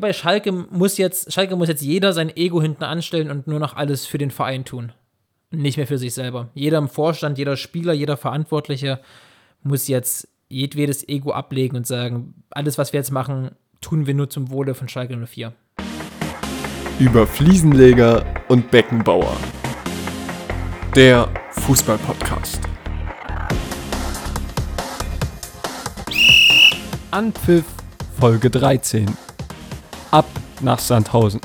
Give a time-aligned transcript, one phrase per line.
[0.00, 3.76] bei Schalke muss jetzt, Schalke muss jetzt jeder sein Ego hinten anstellen und nur noch
[3.76, 4.92] alles für den Verein tun.
[5.50, 6.50] Nicht mehr für sich selber.
[6.54, 9.00] Jeder im Vorstand, jeder Spieler, jeder Verantwortliche
[9.62, 14.28] muss jetzt jedwedes Ego ablegen und sagen, alles, was wir jetzt machen, tun wir nur
[14.28, 15.52] zum Wohle von Schalke 04.
[16.98, 19.36] Über Fliesenleger und Beckenbauer.
[20.94, 22.60] Der Fußballpodcast.
[27.10, 27.64] Anpfiff
[28.18, 29.25] Folge 13.
[30.10, 30.26] Ab
[30.60, 31.40] nach Sandhausen.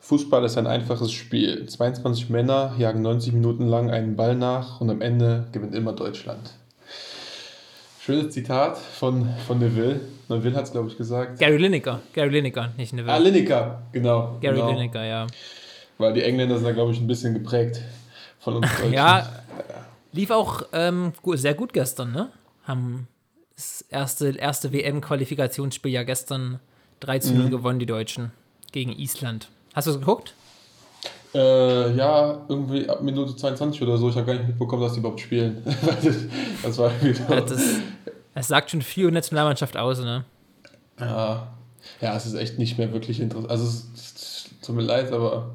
[0.00, 1.68] Fußball ist ein einfaches Spiel.
[1.68, 6.50] 22 Männer jagen 90 Minuten lang einen Ball nach und am Ende gewinnt immer Deutschland.
[8.00, 10.00] Schönes Zitat von, von Neville.
[10.28, 11.38] Neville hat es, glaube ich, gesagt.
[11.38, 12.00] Gary Lineker.
[12.12, 13.12] Gary Lineker, nicht Neville.
[13.12, 14.38] Ah, Lineker, genau.
[14.40, 14.72] Gary genau.
[14.72, 15.26] Lineker, ja.
[15.98, 17.82] Weil die Engländer sind da, glaube ich, ein bisschen geprägt
[18.40, 18.92] von uns Deutschen.
[18.92, 19.30] Ja,
[20.12, 22.30] lief auch ähm, sehr gut gestern, ne?
[22.64, 23.06] Haben
[23.54, 26.58] das erste, erste WM-Qualifikationsspiel ja gestern
[27.00, 28.30] 3 zu 0 gewonnen, die Deutschen,
[28.72, 29.48] gegen Island.
[29.74, 30.34] Hast du es geguckt?
[31.34, 34.08] Äh, ja, irgendwie ab Minute 22 oder so.
[34.08, 35.62] Ich habe gar nicht mitbekommen, dass die überhaupt spielen.
[36.62, 37.62] das war irgendwie Ja, Das,
[38.34, 40.24] das sagt schon viel über Nationalmannschaft aus, ne?
[40.98, 41.48] Ja,
[42.00, 43.50] ja, es ist echt nicht mehr wirklich interessant.
[43.50, 45.50] Also, es, es tut mir leid, aber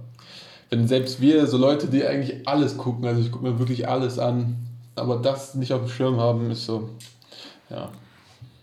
[0.70, 4.17] wenn selbst wir, so Leute, die eigentlich alles gucken, also ich gucke mir wirklich alles
[4.17, 4.55] an,
[4.95, 6.89] aber das nicht auf dem Schirm haben, ist so,
[7.70, 7.89] ja.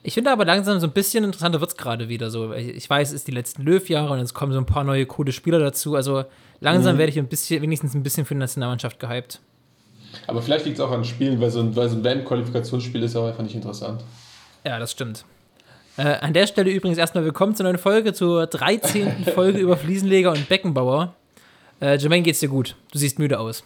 [0.05, 2.53] Ich finde aber langsam so ein bisschen interessanter wird es gerade wieder so.
[2.55, 5.31] Ich weiß, es ist die letzten Löw-Jahre und es kommen so ein paar neue coole
[5.31, 5.95] Spieler dazu.
[5.95, 6.25] Also
[6.61, 9.41] langsam werde ich ein bisschen, wenigstens ein bisschen für die Nationalmannschaft gehypt.
[10.27, 13.15] Aber vielleicht liegt es auch an Spielen, weil so ein, weil so ein WM-Qualifikationsspiel ist
[13.15, 14.03] auch einfach nicht interessant.
[14.65, 15.25] Ja, das stimmt.
[15.97, 19.25] Äh, an der Stelle übrigens erstmal willkommen zur neuen Folge, zur 13.
[19.35, 21.15] Folge über Fliesenleger und Beckenbauer.
[21.81, 22.75] Äh, Jermaine, geht's dir gut?
[22.91, 23.63] Du siehst müde aus.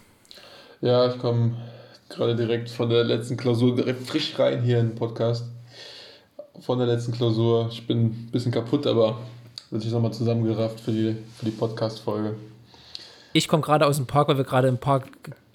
[0.81, 1.55] Ja, ich komme
[2.09, 5.45] gerade direkt von der letzten Klausur direkt frisch rein hier in den Podcast.
[6.61, 7.69] Von der letzten Klausur.
[7.71, 9.19] Ich bin ein bisschen kaputt, aber
[9.69, 12.35] wird sich nochmal zusammengerafft für die, für die Podcast-Folge.
[13.33, 15.07] Ich komme gerade aus dem Park, weil wir gerade im Park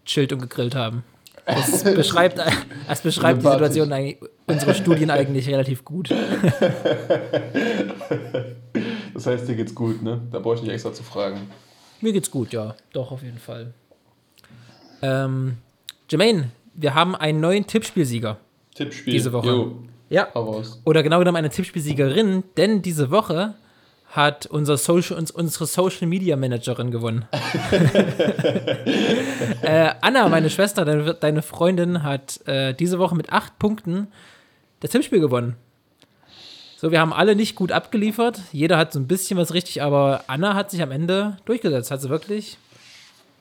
[0.04, 1.02] gechillt und gegrillt haben.
[1.46, 2.38] Das beschreibt,
[2.88, 3.48] das beschreibt die.
[3.48, 6.10] Situation, eigentlich, unsere Studien eigentlich relativ gut.
[9.14, 10.20] Das heißt, dir geht's gut, ne?
[10.32, 11.48] Da brauche ich nicht extra zu fragen.
[12.00, 12.74] Mir geht's gut, ja.
[12.92, 13.72] Doch, auf jeden Fall.
[15.00, 15.58] Ähm,
[16.10, 18.38] Jermaine, wir haben einen neuen Tippspielsieger.
[18.74, 19.12] Tippspiel.
[19.12, 19.48] Diese Woche.
[19.48, 19.76] Jo,
[20.12, 20.28] Ja.
[20.34, 20.80] hau raus.
[20.84, 23.54] Oder genau genommen eine Tippspielsiegerin, denn diese Woche
[24.10, 27.24] hat unser Social, uns, unsere Social Media Managerin gewonnen.
[29.62, 34.08] äh, Anna, meine Schwester, deine, deine Freundin, hat äh, diese Woche mit acht Punkten
[34.80, 35.56] das Tippspiel gewonnen.
[36.76, 38.38] So, wir haben alle nicht gut abgeliefert.
[38.52, 41.90] Jeder hat so ein bisschen was richtig, aber Anna hat sich am Ende durchgesetzt.
[41.90, 42.58] Hat sie wirklich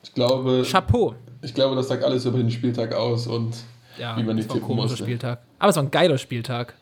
[0.04, 1.16] Ich glaube, Chapeau.
[1.42, 3.56] ich glaube, das sagt alles über den Spieltag aus und
[3.98, 4.96] Ja, wie man ein tippen musste.
[4.96, 5.40] Spieltag.
[5.58, 6.74] Aber es war ein geiler Spieltag.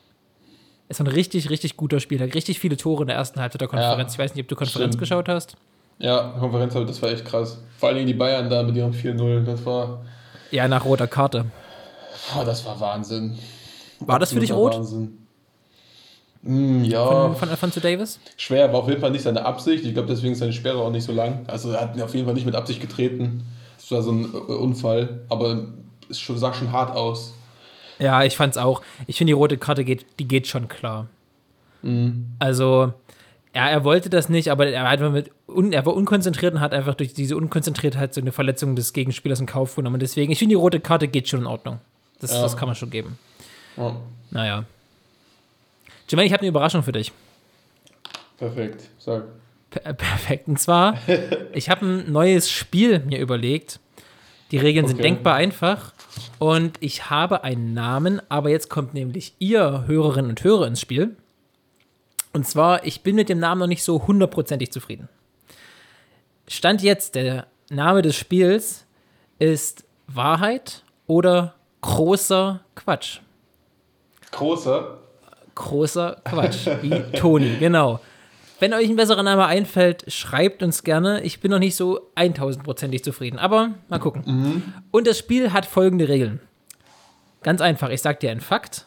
[0.88, 2.34] Es war ein richtig, richtig guter Spieltag.
[2.34, 4.12] Richtig viele Tore in der ersten Halbzeit der Konferenz.
[4.12, 5.00] Ja, ich weiß nicht, ob du Konferenz stimmt.
[5.00, 5.56] geschaut hast.
[5.98, 7.58] Ja, Konferenz, das war echt krass.
[7.78, 10.02] Vor allen Dingen die Bayern da mit ihrem 4-0, das war,
[10.50, 11.46] Ja, nach roter Karte.
[12.34, 13.38] boah, das war Wahnsinn.
[14.00, 14.74] War das für dich rot?
[14.74, 15.18] Wahnssin.
[16.42, 18.18] Mm, ja, Von, von Alfonso Davis?
[18.38, 19.84] schwer, war auf jeden Fall nicht seine Absicht.
[19.84, 21.44] Ich glaube, deswegen ist seine Sperre auch nicht so lang.
[21.46, 23.42] Also er hat auf jeden Fall nicht mit Absicht getreten.
[23.76, 25.66] Das war so ein äh, Unfall, aber
[26.10, 27.34] es schon, sah schon hart aus.
[27.98, 28.82] Ja, ich fand's auch.
[29.06, 31.06] Ich finde, die rote Karte geht, die geht schon klar.
[32.38, 32.92] Also,
[33.54, 36.72] ja, er wollte das nicht, aber er, hat mit un, er war unkonzentriert und hat
[36.74, 39.94] einfach durch diese Unkonzentriertheit so eine Verletzung des Gegenspielers in Kauf genommen.
[39.94, 41.80] Und deswegen, ich finde, die rote Karte geht schon in Ordnung.
[42.20, 42.42] Das, Ja.
[42.42, 43.18] das kann man schon geben.
[43.76, 43.96] Ja,
[44.30, 44.64] Naja.
[46.08, 47.12] Jermaine, ich habe eine Überraschung für dich.
[48.38, 49.24] perfekt, sag.
[49.70, 50.48] Per perfekt.
[50.48, 50.98] Und zwar,
[51.52, 53.78] ich habe ein neues Spiel mir überlegt.
[54.50, 55.02] Die Regeln sind Okay.
[55.04, 55.92] denkbar einfach.
[56.38, 61.16] Und ich habe einen Namen, aber jetzt kommt nämlich ihr Hörerinnen und Hörer ins Spiel.
[62.32, 65.08] Und zwar, ich bin mit dem Namen noch nicht so hundertprozentig zufrieden.
[66.48, 68.86] Stand jetzt, der Name des Spiels
[69.38, 73.20] ist Wahrheit oder großer Quatsch.
[74.32, 74.98] Großer.
[75.54, 78.00] Großer Quatsch, wie Toni, genau.
[78.60, 81.22] Wenn euch ein besserer Name einfällt, schreibt uns gerne.
[81.22, 84.62] Ich bin noch nicht so 1000%ig zufrieden, aber mal gucken.
[84.90, 86.40] Und das Spiel hat folgende Regeln.
[87.42, 88.84] Ganz einfach, ich sag dir einen Fakt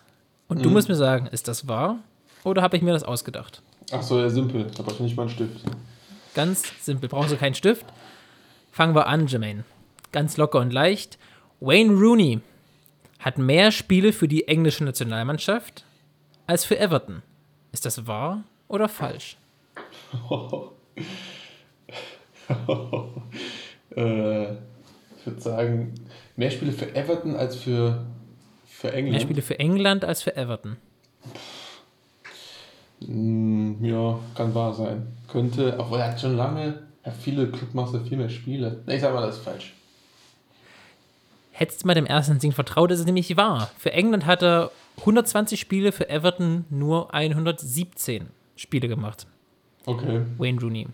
[0.48, 1.98] und du musst mir sagen, ist das wahr
[2.44, 3.64] oder habe ich mir das ausgedacht?
[3.92, 4.68] Ach so, ja, simpel.
[4.78, 5.62] Da brauche ich nicht mal einen Stift.
[6.36, 7.86] Ganz simpel, brauchst du keinen Stift?
[8.72, 9.64] Fangen wir an, Jermaine.
[10.12, 11.18] Ganz locker und leicht.
[11.62, 12.42] Wayne Rooney
[13.18, 15.84] hat mehr Spiele für die englische Nationalmannschaft
[16.46, 17.24] als für Everton.
[17.72, 19.38] Ist das wahr oder falsch?
[23.96, 25.94] äh, ich würde sagen,
[26.36, 28.06] mehr Spiele für Everton als für,
[28.66, 29.12] für England.
[29.12, 30.78] Mehr Spiele für England als für Everton.
[33.00, 35.08] Mm, ja, kann wahr sein.
[35.28, 38.84] Könnte, obwohl er hat schon lange, ja, viele Clubmaster, viel mehr Spiele.
[38.88, 39.74] Ich sag mal, das ist falsch.
[41.52, 43.70] Hättest du mal dem ersten Instinkt vertraut, ist es nämlich wahr.
[43.78, 49.28] Für England hat er 120 Spiele, für Everton nur 117 Spiele gemacht.
[49.86, 50.22] Okay.
[50.38, 50.88] Wayne Rooney.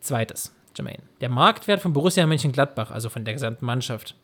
[0.00, 1.02] Zweites, Jermaine.
[1.20, 4.14] Der Marktwert von Borussia Mönchengladbach, also von der gesamten Mannschaft,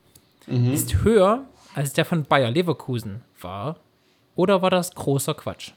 [0.46, 1.44] ist höher
[1.74, 3.76] als der von Bayer Leverkusen war.
[4.36, 5.72] Oder war das großer Quatsch?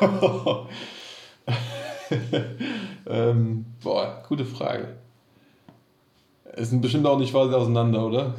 [3.08, 4.96] Ähm, boah, gute Frage.
[6.54, 8.34] Es sind bestimmt auch nicht weit auseinander, oder?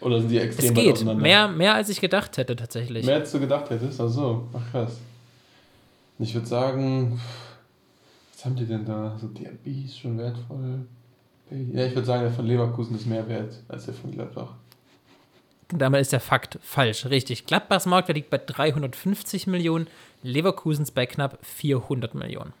[0.00, 0.92] Oder sind die extrem Es weit geht.
[0.94, 1.22] auseinander?
[1.22, 3.06] Mehr, mehr als ich gedacht hätte, tatsächlich.
[3.06, 4.00] Mehr als du gedacht hättest?
[4.00, 4.98] Ach so, ach krass.
[6.22, 7.20] Ich würde sagen,
[8.32, 9.18] was haben die denn da?
[9.20, 10.86] So DRB ist schon wertvoll.
[11.50, 14.54] Ja, ich würde sagen, der von Leverkusen ist mehr wert als der von Gladbach.
[15.68, 17.06] Damit ist der Fakt falsch.
[17.06, 17.46] Richtig.
[17.46, 19.88] Gladbachs Marktwert liegt bei 350 Millionen,
[20.22, 22.52] Leverkusens bei knapp 400 Millionen.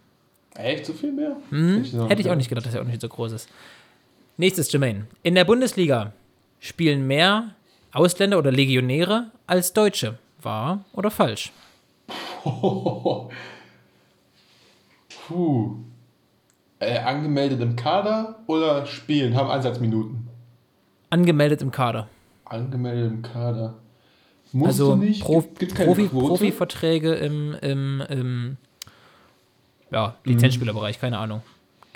[0.54, 1.36] Echt so viel mehr?
[1.50, 3.48] Hm, hätte ich auch nicht gedacht, dass er auch nicht so groß ist.
[4.38, 5.06] Nächstes, Jermaine.
[5.22, 6.12] In der Bundesliga
[6.58, 7.54] spielen mehr
[7.92, 10.18] Ausländer oder Legionäre als Deutsche.
[10.40, 11.52] Wahr oder falsch?
[15.28, 15.76] Puh.
[16.78, 20.28] Äh, angemeldet im Kader oder spielen, haben Einsatzminuten?
[21.10, 22.08] Angemeldet im Kader.
[22.44, 23.74] Angemeldet im Kader.
[24.52, 25.22] Musst also du nicht?
[25.22, 26.08] Pro, Gibt- gibt keine Profi?
[26.08, 28.56] Profiverträge im, im, im
[29.90, 31.42] ja, Lizenzspielerbereich, keine Ahnung.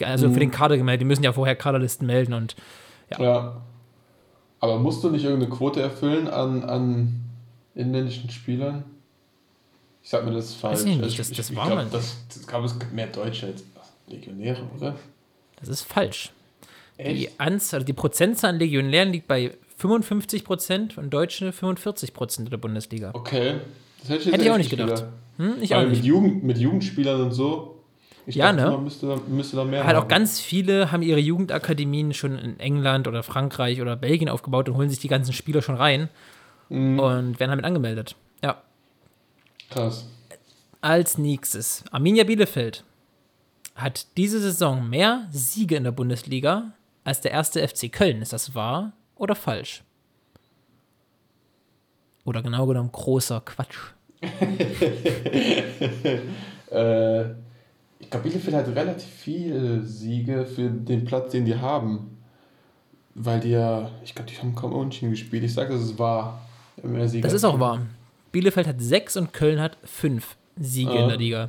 [0.02, 0.34] Also Mhm.
[0.34, 2.54] für den Kader gemeldet, die müssen ja vorher Kaderlisten melden und
[3.18, 3.62] Ja.
[4.60, 7.20] Aber musst du nicht irgendeine Quote erfüllen an, an
[7.74, 8.84] inländischen Spielern?
[10.06, 10.84] Ich sag mir, das ist falsch.
[10.84, 13.64] ich nicht, das- das ich war glaub, das, das gab es mehr Deutsche als
[14.06, 14.94] Legionäre, oder?
[15.58, 16.30] das ist falsch.
[16.96, 17.40] Die Echt?
[17.40, 22.58] Anzahl, die Prozentzahl an Legionären liegt bei 55 Prozent und Deutsche 45 Prozent in der
[22.58, 23.10] Bundesliga.
[23.14, 23.56] Okay.
[24.00, 25.06] Das hätte ich, Hätte ich auch nicht gedacht.
[25.38, 26.04] Hm, ich Weil auch Mit, nicht.
[26.04, 27.82] Jugend, mit Jugendspielern und so.
[28.26, 28.76] Ich Ja, dachte, ne?
[28.76, 30.08] man müsste, da- müsste da mehr Halt auch haben.
[30.08, 34.88] ganz viele haben ihre Jugendakademien schon in England oder Frankreich oder Belgien aufgebaut und holen
[34.88, 36.08] sich die ganzen Spieler schon rein
[36.68, 37.00] Mhm.
[37.00, 38.14] und werden damit angemeldet.
[38.44, 38.62] Ja.
[39.70, 40.06] Krass.
[40.80, 42.84] Als nächstes, Arminia Bielefeld
[43.74, 46.72] hat diese Saison mehr Siege in der Bundesliga
[47.04, 48.22] als der erste FC Köln.
[48.22, 49.82] Ist das wahr oder falsch?
[52.24, 53.78] Oder genau genommen großer Quatsch.
[56.68, 57.30] Äh,
[58.00, 62.18] ich glaube, Bielefeld hat relativ viele Siege für den Platz, den die haben.
[63.14, 65.44] Weil die ja, ich glaube, die haben kaum Unentschieden gespielt.
[65.44, 66.40] Ich sage, das ist wahr.
[66.82, 67.86] Mehr Siege Das ist auch wahr.
[68.36, 71.02] Bielefeld hat sechs und Köln hat fünf Siege Ah.
[71.04, 71.48] in der Liga.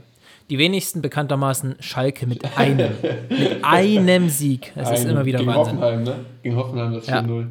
[0.49, 2.91] Die wenigsten bekanntermaßen Schalke mit einem.
[3.29, 4.71] mit einem Sieg.
[4.73, 5.81] Das ist Ein- immer wieder gegen Wahnsinn.
[5.81, 6.25] Hoffenheim, ne?
[6.43, 7.19] Gegen Hoffenheim das Ja.
[7.19, 7.49] 4-0.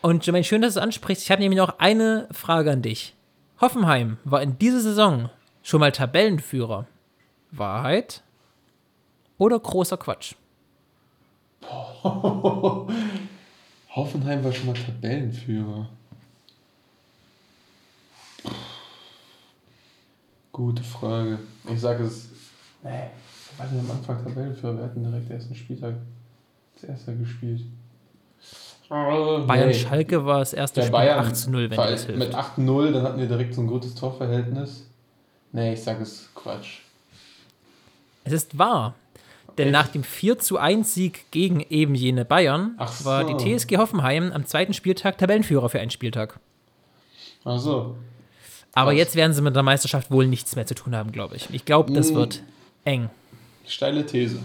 [0.00, 1.24] Und Jermaine, schön, dass du es ansprichst.
[1.24, 3.12] Ich habe nämlich noch eine Frage an dich.
[3.60, 5.28] Hoffenheim war in dieser Saison
[5.62, 6.86] schon mal Tabellenführer.
[7.50, 8.22] Wahrheit
[9.36, 10.32] oder großer Quatsch?
[13.94, 15.90] Hoffenheim war schon mal Tabellenführer.
[20.56, 21.38] Gute Frage.
[21.70, 22.30] Ich sage es.
[22.82, 24.78] Nee, wir waren am Anfang Tabellenführer.
[24.78, 25.96] Wir hatten direkt ersten Spieltag
[26.76, 27.60] das erste gespielt.
[28.88, 32.18] Bayern Schalke war das erste Der Spiel Bayern 8 zu 0, wenn das hilft.
[32.18, 34.86] mit 8-0, dann hatten wir direkt so ein gutes Torverhältnis.
[35.52, 36.78] Nee, ich sage es Quatsch.
[38.24, 38.94] Es ist wahr.
[39.58, 39.72] Denn Echt?
[39.74, 43.36] nach dem 4 zu 1 Sieg gegen eben jene Bayern Ach war so.
[43.36, 46.40] die TSG Hoffenheim am zweiten Spieltag Tabellenführer für einen Spieltag.
[47.44, 47.96] Ach so.
[48.76, 48.98] Aber Krass.
[48.98, 51.48] jetzt werden sie mit der Meisterschaft wohl nichts mehr zu tun haben, glaube ich.
[51.50, 52.14] Ich glaube, das Mm.
[52.14, 52.42] wird
[52.84, 53.08] eng.
[53.66, 54.38] Steile These.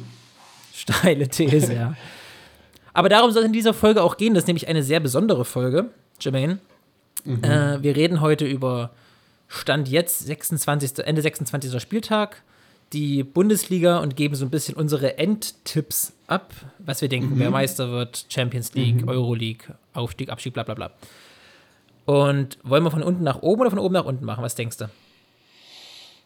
[0.73, 1.95] Steile These, ja.
[2.93, 4.33] Aber darum soll es in dieser Folge auch gehen.
[4.33, 6.59] Das ist nämlich eine sehr besondere Folge, Jermaine.
[7.25, 8.91] Äh, wir reden heute über
[9.47, 11.81] Stand jetzt, 26., Ende 26.
[11.81, 12.41] Spieltag,
[12.93, 17.91] die Bundesliga und geben so ein bisschen unsere Endtipps ab, was wir denken, wer Meister
[17.91, 20.91] wird, Champions League, Euroleague, Aufstieg, Abstieg, bla bla bla.
[22.11, 24.43] Und wollen wir von unten nach oben oder von oben nach unten machen?
[24.43, 24.89] Was denkst du?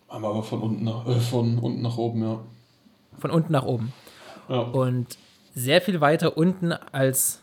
[0.08, 2.40] Machen wir aber von unten nach, äh, von unten nach oben, ja.
[3.20, 3.94] Von unten nach oben.
[4.50, 4.62] ja.
[4.62, 5.16] Und
[5.54, 7.40] sehr viel weiter unten als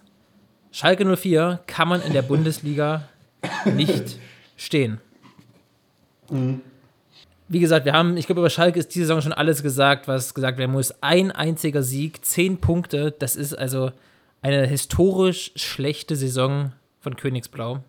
[0.73, 3.09] Schalke 04 kann man in der Bundesliga
[3.65, 4.19] nicht
[4.57, 5.01] stehen.
[7.47, 10.35] Wie gesagt, wir haben, ich glaube, über Schalke ist diese Saison schon alles gesagt, was
[10.35, 11.01] gesagt werden muss.
[11.01, 13.93] Ein einziger Sieg, zehn Punkte, das ist also
[14.41, 17.85] eine historisch schlechte Saison von Königsblau.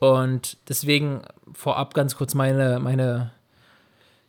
[0.00, 3.30] Und deswegen vorab ganz kurz meine, meine,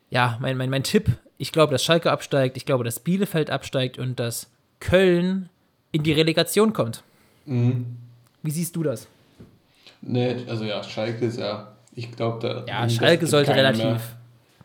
[0.10, 1.10] ja, mein, mein, mein Tipp.
[1.38, 5.50] Ich glaube, dass Schalke absteigt, ich glaube, dass Bielefeld absteigt und dass Köln
[5.92, 7.04] in die Relegation kommt.
[7.46, 7.98] Mhm.
[8.44, 9.08] Wie siehst du das?
[10.02, 12.66] Nee, also ja, Schalke ist ja, ich glaube, da.
[12.68, 14.02] Ja, Schalke sollte relativ, mehr.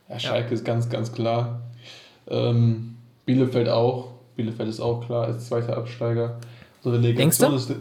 [0.09, 1.63] Ja, Schalke ist ganz, ganz klar.
[2.29, 2.97] Ähm,
[3.27, 4.13] Bielefeld auch.
[4.35, 6.39] Bielefeld ist auch klar als zweiter Absteiger.
[6.83, 7.55] So Denkst du?
[7.55, 7.75] Ist,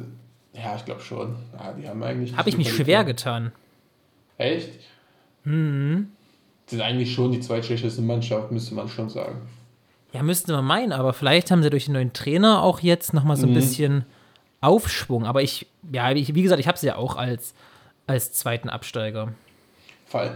[0.56, 1.36] ja, ich glaube schon.
[1.58, 2.36] Ja, die haben eigentlich.
[2.36, 3.52] Habe ich mich schwer getan.
[4.38, 4.70] Echt?
[5.44, 6.10] Mhm.
[6.68, 9.42] Sind eigentlich schon die zweitschlechteste Mannschaft, müsste man schon sagen.
[10.14, 13.36] Ja, müsste man meinen, aber vielleicht haben sie durch den neuen Trainer auch jetzt nochmal
[13.38, 13.56] so ein Mhm.
[13.56, 14.06] bisschen
[14.62, 15.26] Aufschwung.
[15.26, 17.54] Aber ich, ja, ich, wie gesagt, ich habe sie ja auch als,
[18.08, 19.34] als zweiten Absteiger.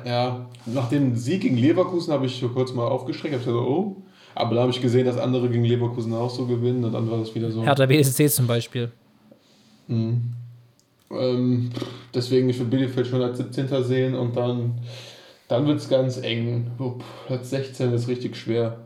[0.05, 3.33] Ja, nach dem Sieg gegen Leverkusen habe ich so kurz mal aufgeschreckt.
[3.33, 3.95] habe gesagt, oh.
[4.35, 7.17] Aber dann habe ich gesehen, dass andere gegen Leverkusen auch so gewinnen und dann war
[7.19, 7.63] das wieder so.
[7.63, 8.91] Hertha BSC zum Beispiel.
[9.89, 10.33] Mhm.
[11.11, 11.69] Ähm,
[12.13, 13.83] deswegen, ich würde Bielefeld schon als 17.
[13.83, 14.79] sehen und dann,
[15.47, 16.67] dann wird es ganz eng.
[17.27, 18.77] Platz 16 ist richtig schwer.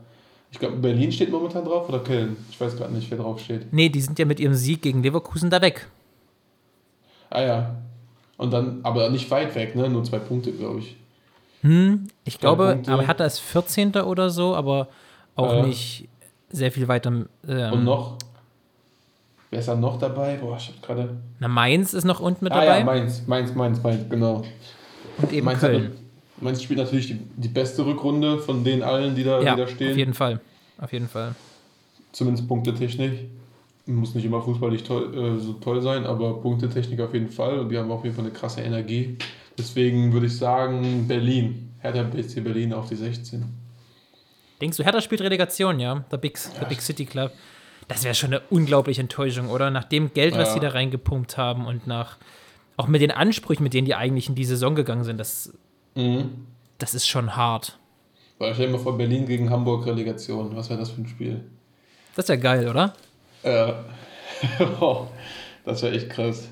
[0.52, 2.38] Ich glaube, Berlin steht momentan drauf oder Köln?
[2.50, 3.74] Ich weiß gerade nicht, wer drauf steht.
[3.74, 5.88] Nee, die sind ja mit ihrem Sieg gegen Leverkusen da weg.
[7.30, 7.76] Ah ja.
[8.38, 9.90] Und dann, aber nicht weit weg, ne?
[9.90, 10.96] Nur zwei Punkte, glaube ich.
[11.62, 12.92] Hm, ich glaube, Punkte.
[12.92, 13.96] aber Hertha ist 14.
[13.96, 14.90] oder so, aber
[15.36, 15.66] auch Ja.
[15.66, 16.08] nicht
[16.50, 17.10] sehr viel weiter.
[17.48, 18.18] Ähm, Und noch,
[19.54, 20.36] wer ist da noch dabei?
[20.38, 21.18] Boah, ich habe gerade.
[21.40, 24.42] Na, Mainz ist noch unten mit Ah dabei ja, Mainz, Mainz, Mainz, Mainz, genau.
[25.22, 25.84] und eben Mainz, Köln.
[25.86, 25.92] Hat,
[26.42, 29.64] Mainz spielt natürlich die, die beste Rückrunde von den allen, die da, Ja, die da
[29.64, 29.98] auf stehen.
[29.98, 30.42] jeden Fall.
[30.80, 31.36] Auf jeden Fall.
[32.12, 33.30] Zumindest Punktetechnik.
[33.86, 37.60] Muss nicht immer fußballig toll, äh, so toll sein, aber Punktetechnik auf jeden Fall.
[37.60, 39.18] Und die haben auf jeden Fall eine krasse Energie.
[39.58, 41.70] Deswegen würde ich sagen, Berlin.
[41.80, 43.44] Hertha BSC Berlin auf die 16.
[44.62, 46.06] Denkst du, Hertha spielt Relegation, ja?
[46.12, 47.32] Der Big, der Big City Club.
[47.88, 49.70] Das wäre schon eine unglaubliche Enttäuschung, oder?
[49.70, 50.54] Nach dem Geld, was Ja.
[50.56, 52.18] sie da reingepumpt haben und nach
[52.78, 55.54] auch mit den Ansprüchen, mit denen die eigentlich in die Saison gegangen sind, das,
[55.96, 56.48] Mhm.
[56.80, 57.78] das ist schon hart.
[58.40, 60.56] Weil stell dir mal vor, Berlin gegen Hamburg Relegation.
[60.56, 61.44] Was wäre das für ein Spiel?
[62.16, 62.94] Das ist ja geil, oder?
[63.44, 63.74] Äh,
[65.66, 66.50] das wäre echt krass.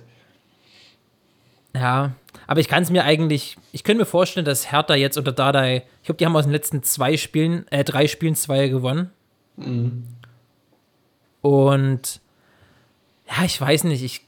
[1.75, 2.11] Ja,
[2.47, 5.83] aber ich kann es mir eigentlich, ich könnte mir vorstellen, dass Hertha jetzt unter Dardai,
[6.01, 9.09] ich glaube, die haben aus den letzten zwei Spielen, äh, drei Spielen zwei gewonnen.
[9.55, 10.03] Mhm.
[11.41, 12.21] Und
[13.27, 14.21] ja, ich weiß nicht, ich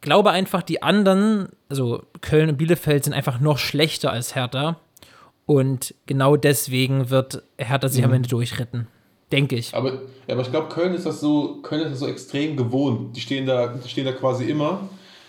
[0.00, 4.78] glaube einfach, die anderen, also Köln und Bielefeld, sind einfach noch schlechter als Hertha.
[5.46, 8.86] Und genau deswegen wird Hertha sich am Ende durchritten.
[9.32, 9.74] Denke ich.
[9.74, 9.92] Aber,
[10.26, 13.16] ja, aber ich glaube, Köln ist das so, Köln ist das so extrem gewohnt.
[13.16, 14.88] Die stehen da, die stehen da quasi immer.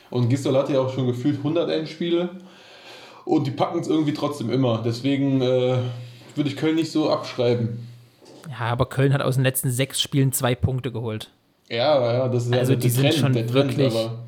[0.09, 2.29] Und Gistol hatte ja auch schon gefühlt 100 Endspiele.
[3.25, 4.81] Und die packen es irgendwie trotzdem immer.
[4.83, 5.77] Deswegen äh,
[6.35, 7.87] würde ich Köln nicht so abschreiben.
[8.49, 11.29] Ja, aber Köln hat aus den letzten sechs Spielen zwei Punkte geholt.
[11.69, 14.19] Ja, ja, das ist ja Also der die sind schon der wirklich aber,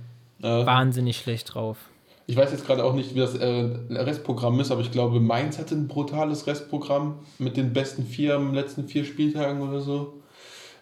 [0.42, 1.78] äh, Wahnsinnig schlecht drauf.
[2.28, 5.58] ich weiß jetzt gerade auch nicht, wie das äh, Restprogramm ist, aber ich glaube, Mainz
[5.60, 10.14] hatte ein brutales Restprogramm mit den besten vier am letzten vier Spieltagen oder so.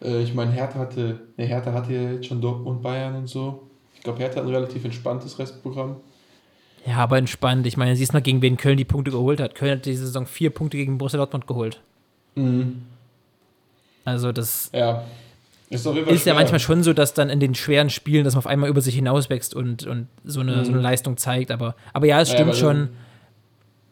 [0.04, 3.64] Äh, ich meine, Hertha hatte, ne, Hertha hatte ja jetzt schon Dortmund, Bayern und so.
[3.96, 5.96] Ich glaube, Hertha hat ein relativ entspanntes Restprogramm.
[6.86, 7.68] Ja, aber entspannt.
[7.68, 9.54] Ich meine, siehst mal, gegen wen Köln die Punkte geholt hat.
[9.54, 11.80] Köln hat diese Saison vier Punkte gegen Borussia Dortmund geholt.
[12.36, 12.82] Mhm.
[14.06, 15.04] Also das Ja.
[15.70, 18.48] Ist, ist ja manchmal schon so, dass dann in den schweren Spielen, dass man auf
[18.48, 20.66] einmal über sich hinauswächst und, und so, eine, Mhm.
[20.66, 21.50] so eine Leistung zeigt.
[21.50, 22.90] Aber, aber ja, es Ja, stimmt aber schon.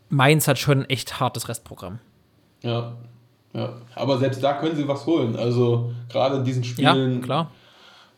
[0.09, 1.99] Mainz hat schon ein echt hartes Restprogramm.
[2.63, 2.97] Ja.
[3.53, 3.73] ja.
[3.95, 5.37] Aber selbst da können sie was holen.
[5.37, 7.49] Also, gerade in diesen Ja, Spielen klar.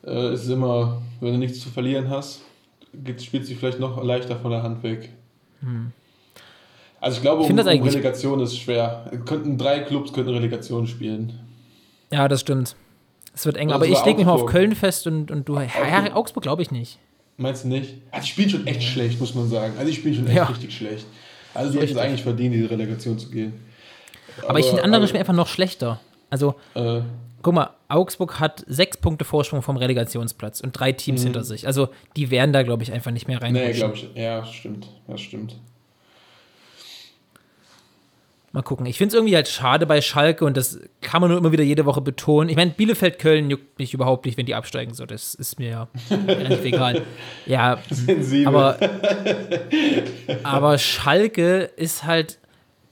[0.08, 2.42] äh, ist es immer, wenn du nichts zu verlieren hast,
[3.20, 5.10] spielt sich vielleicht noch leichter von der Hand weg.
[7.00, 9.12] Also ich glaube, Ich um, um Relegation ist schwer.
[9.26, 11.40] Könnten drei Clubs könnten Relegation spielen.
[12.12, 12.76] Ja, das stimmt.
[13.34, 13.68] Es wird eng.
[13.68, 14.46] Oder aber ich lege mich mal auf.
[14.46, 15.56] Köln fest und, und du.
[15.56, 15.64] Ja,
[16.06, 17.00] ja, Augsburg glaube ich nicht.
[17.38, 17.96] Meinst du nicht?
[18.12, 19.74] Ah, die spielen schon echt schlecht, muss man sagen.
[19.78, 20.44] Also die spielen schon echt Ja.
[20.44, 21.06] richtig schlecht.
[21.54, 23.54] Also die hätten es eigentlich verdient, in die Relegation zu gehen.
[24.48, 26.00] Aber, ich finde andere aber, spielen einfach noch schlechter.
[26.30, 27.02] Also, äh,
[27.42, 31.26] guck mal, Augsburg hat sechs Punkte Vorsprung vom Relegationsplatz und drei Teams Mhm.
[31.28, 31.68] hinter sich.
[31.68, 33.76] Also, die werden da, glaube ich, einfach nicht mehr Nee, reinrutschen.
[33.94, 34.10] glaube ich.
[34.22, 34.88] Ja, stimmt.
[35.08, 35.56] Das stimmt.
[38.54, 38.86] Mal gucken.
[38.86, 41.64] Ich finde es irgendwie halt schade bei Schalke und das kann man nur immer wieder
[41.64, 42.50] jede Woche betonen.
[42.50, 44.94] Ich meine, Bielefeld-Köln juckt mich überhaupt nicht, wenn die absteigen.
[44.94, 45.88] So, das ist mir ja
[46.28, 47.02] relativ egal.
[47.46, 48.48] Ja, Sensibel.
[48.48, 48.78] aber,
[50.44, 52.40] aber Schalke ist halt,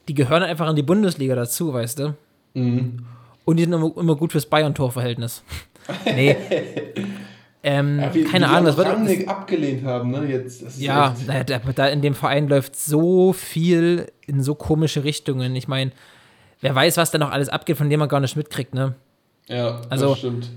[0.08, 2.16] die gehören einfach in die Bundesliga dazu, weißt du?
[2.54, 3.06] Mhm.
[3.44, 5.44] Und die sind immer, immer gut fürs Bayern-Torverhältnis.
[6.06, 6.38] Nee.
[7.70, 8.88] ähm, Ja, wie, keine wie Ahnung, das wird.
[8.88, 10.26] Rangnick abgelehnt haben, ne?
[10.26, 15.56] Jetzt, Ja, da, da in dem Verein läuft so viel in so komische Richtungen.
[15.56, 15.92] Ich meine,
[16.62, 18.96] wer weiß, was da noch alles abgeht, von dem man gar nicht mitkriegt, ne?
[19.48, 20.50] ja Also- das stimmt.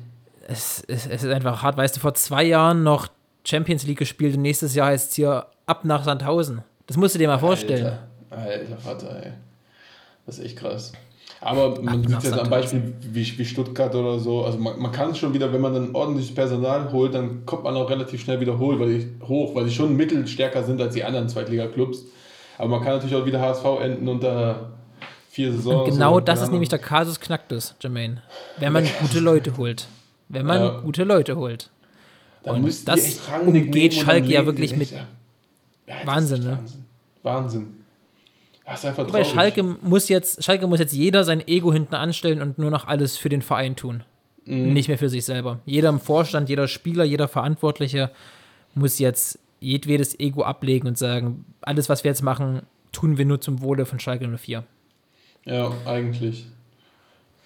[0.49, 1.76] Es, es, es ist einfach hart.
[1.76, 3.09] Weißt du, vor zwei Jahren noch
[3.45, 6.62] Champions League gespielt und nächstes Jahr heißt es hier ab nach Sandhausen.
[6.88, 7.99] Das musst du dir mal vorstellen.
[8.28, 9.33] Alter, alter Vater, ey.
[10.26, 10.92] Das ist echt krass.
[11.44, 12.49] Aber man sieht jetzt am.
[12.49, 14.44] Beispiel wie, wie Stuttgart oder so.
[14.44, 17.75] Also man, man kann schon wieder, wenn man dann ordentliches Personal holt, dann kommt man
[17.75, 21.02] auch relativ schnell wieder hoch, weil die, hoch, weil die schon mittelstärker sind als die
[21.02, 22.04] anderen Zweitliga-Clubs.
[22.58, 24.70] Aber man kann natürlich auch wieder HSV enden und da
[25.30, 25.80] vier Saisons.
[25.80, 26.78] Und genau so, das ist nämlich der.
[26.78, 28.22] Kasus Knacktus, Jermaine.
[28.58, 29.88] Wenn man gute Leute holt.
[30.28, 30.80] Wenn man Ja.
[30.80, 31.70] gute Leute holt.
[32.44, 35.06] Da und das umgeht dann Schalke ja wirklich mit ja.
[36.04, 36.58] Wahnsinn, ne?
[36.58, 36.84] Wahnsinn.
[37.22, 37.82] Wahnsinn.
[38.64, 39.25] Das einfach Bei.
[39.25, 43.16] Schalke muss jetzt, Schalke muss jetzt jeder sein Ego hinten anstellen und nur noch alles
[43.16, 44.04] für den Verein tun.
[44.45, 44.73] Mhm.
[44.73, 45.61] Nicht mehr für sich selber.
[45.66, 48.11] Jeder im Vorstand, jeder Spieler, jeder Verantwortliche
[48.75, 53.40] muss jetzt jedwedes Ego ablegen und sagen, alles, was wir jetzt machen, tun wir nur
[53.40, 54.64] zum Wohle von Schalke 04.
[55.45, 56.47] Ja, eigentlich.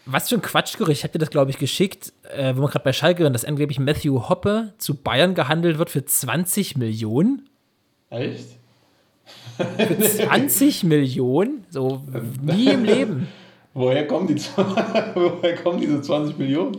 [0.06, 0.98] Was für ein Quatschgerücht.
[0.98, 3.44] Ich habe dir das, glaube ich, geschickt, äh, wo man gerade bei Schalke sind, dass
[3.44, 7.48] angeblich Matthew Hoppe zu Bayern gehandelt wird für 20 Millionen.
[8.10, 8.56] Echt?
[9.56, 11.64] Für 20 Millionen?
[11.70, 12.02] So
[12.42, 13.28] nie im Leben.
[13.74, 14.34] Woher kommen, die,
[15.14, 16.76] woher kommen diese 20 Millionen?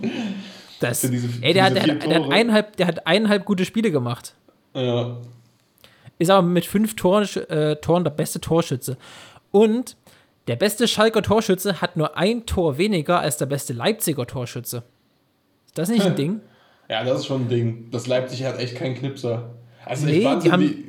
[0.79, 3.91] Das, diese- ey, der, hat, der, hat, der, hat eineinhalb, der hat eineinhalb gute Spiele
[3.91, 4.34] gemacht.
[4.74, 5.17] Ja.
[6.19, 8.98] Ist aber mit fünf Toren, äh, Toren der beste Torschütze.
[9.51, 9.96] Und
[10.48, 14.84] der beste Schalker Torschütze hat nur ein Tor weniger als der beste Leipziger Torschütze.
[15.67, 16.39] Ist das nicht ein Ding?
[16.89, 17.89] ja, das ist schon ein Ding.
[17.91, 19.51] Das Leipzig hat echt keinen Knipser.
[19.86, 20.86] Also Nee, echt die haben- wie-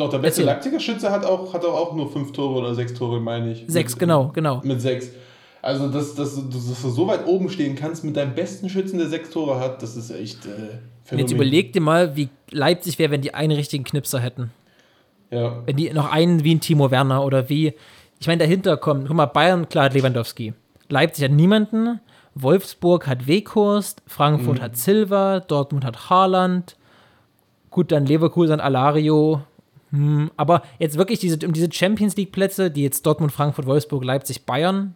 [0.00, 0.42] Doch, der beste.
[0.42, 3.64] Leipziger Schütze hat auch, hat auch nur fünf Tore oder sechs Tore, meine ich.
[3.66, 4.60] Sechs, Mit- genau, genau.
[4.64, 5.10] Mit sechs.
[5.62, 9.08] Also, dass, dass, dass, du so weit oben stehen kannst mit deinem besten Schützen, der
[9.08, 13.20] sechs Tore hat, das ist echt äh, jetzt überleg dir mal, wie Leipzig wäre, wenn
[13.20, 14.52] die einen richtigen Knipser hätten.
[15.30, 17.74] Ja, Wenn die noch einen wie ein Timo Werner oder wie,
[18.18, 20.54] ich meine, dahinter kommen, guck mal, Bayern, klar hat Lewandowski.
[20.88, 22.00] Leipzig hat niemanden,
[22.34, 24.62] Wolfsburg hat Weghorst, Frankfurt Mhm.
[24.62, 26.76] hat Silva, Dortmund hat Haaland,
[27.70, 29.42] gut, dann Leverkusen Alario.
[29.90, 34.44] Hm, aber jetzt wirklich diese, um diese Champions League-Plätze, die jetzt Dortmund, Frankfurt, Wolfsburg, Leipzig,
[34.46, 34.94] Bayern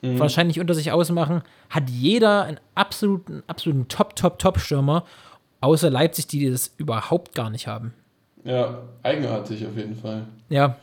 [0.00, 0.20] Mhm.
[0.20, 5.04] wahrscheinlich unter sich ausmachen, hat jeder einen absoluten, absoluten Top, Top, Top-Stürmer,
[5.60, 7.92] außer Leipzig, die das überhaupt gar nicht haben.
[8.44, 10.22] ja, eigenartig auf jeden Fall.
[10.48, 10.76] Ja,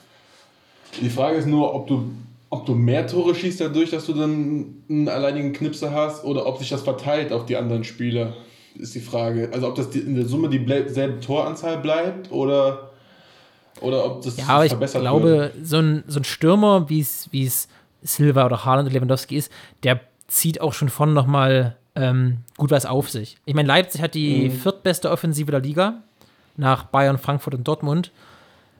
[1.01, 2.09] Die Frage ist nur, ob du,
[2.49, 6.57] ob du mehr Tore schießt dadurch, dass du dann einen alleinigen Knipser hast oder ob
[6.57, 8.33] sich das verteilt auf die anderen Spieler,
[8.77, 9.49] ist die Frage.
[9.53, 12.91] Also ob das die, in der Summe dieselbe Toranzahl bleibt oder,
[13.81, 15.53] oder ob das Ja, aber ich glaube, wird.
[15.63, 17.67] so ein, so ein Stürmer, wie es wie es
[18.01, 19.51] Silva oder Haaland oder Lewandowski ist,
[19.83, 23.37] der zieht auch schon vorne nochmal ähm, gut was auf sich.
[23.45, 24.51] Ich meine, Leipzig hat die Mhm.
[24.51, 26.01] viertbeste Offensive der Liga
[26.57, 28.11] nach Bayern, Frankfurt und Dortmund.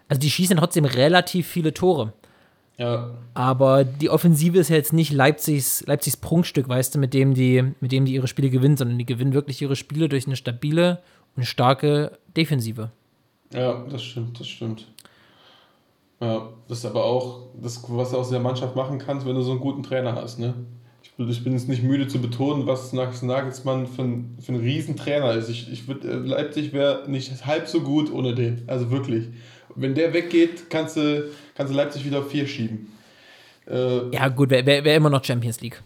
[0.10, 2.14] Also die schießen trotzdem relativ viele Tore.
[2.78, 7.34] Ja, Aber die Offensive ist ja jetzt nicht Leipzigs, Leipzigs Prunkstück, weißt du, mit dem,
[7.34, 10.36] die, mit dem die ihre Spiele gewinnen, sondern die gewinnen wirklich ihre Spiele durch eine
[10.36, 11.00] stabile
[11.38, 12.92] und starke Defensive.
[13.56, 14.88] Ja, das stimmt, das stimmt.
[16.22, 19.42] Ja, das ist aber auch das, was du aus der Mannschaft machen kannst, wenn du
[19.42, 20.54] so einen guten Trainer hast, ne?
[21.04, 24.54] Ich, bin- ich bin jetzt nicht müde zu betonen, was Nag- Nagelsmann für ein, für
[24.54, 25.50] ein Riesentrainer ist.
[25.50, 28.64] Ich, ich würd, äh, Leipzig wäre nicht halb so gut ohne den.
[28.68, 29.26] Also wirklich.
[29.76, 32.92] Wenn der weggeht, kannst du, kannst du Leipzig wieder auf vier schieben.
[33.68, 35.82] Äh, Ja, gut, wäre wär, wär immer noch Champions League.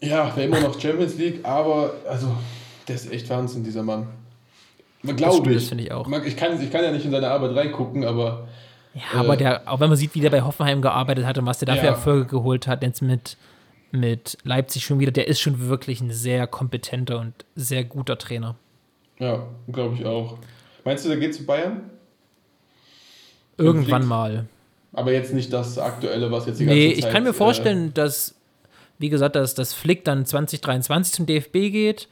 [0.00, 2.34] ja, wäre immer noch Champions League, aber also,
[2.86, 4.06] der ist echt Wahnsinn, dieser Mann.
[5.16, 5.68] Glaube das ich.
[5.68, 6.08] finde ich auch.
[6.24, 8.48] Ich kann, ich kann ja nicht in seine Arbeit reingucken, aber
[8.94, 11.58] Ja, aber der, auch wenn man sieht, wie der bei Hoffenheim gearbeitet hat und was
[11.58, 11.90] der dafür Ja.
[11.90, 13.36] Erfolge geholt hat, jetzt mit,
[13.92, 18.56] mit Leipzig schon wieder, der ist schon wirklich ein sehr kompetenter und sehr guter Trainer.
[19.18, 20.38] ja, glaube ich auch.
[20.84, 21.90] Meinst du, der geht zu Bayern?
[23.56, 24.46] Irgendwann mal.
[24.92, 26.98] Aber jetzt nicht das Aktuelle, was jetzt die ganze Nee, Zeit...
[27.04, 28.34] ich kann mir äh, vorstellen, dass,
[28.98, 32.08] wie gesagt, dass, dass Flick dann 2023 zum DFB geht,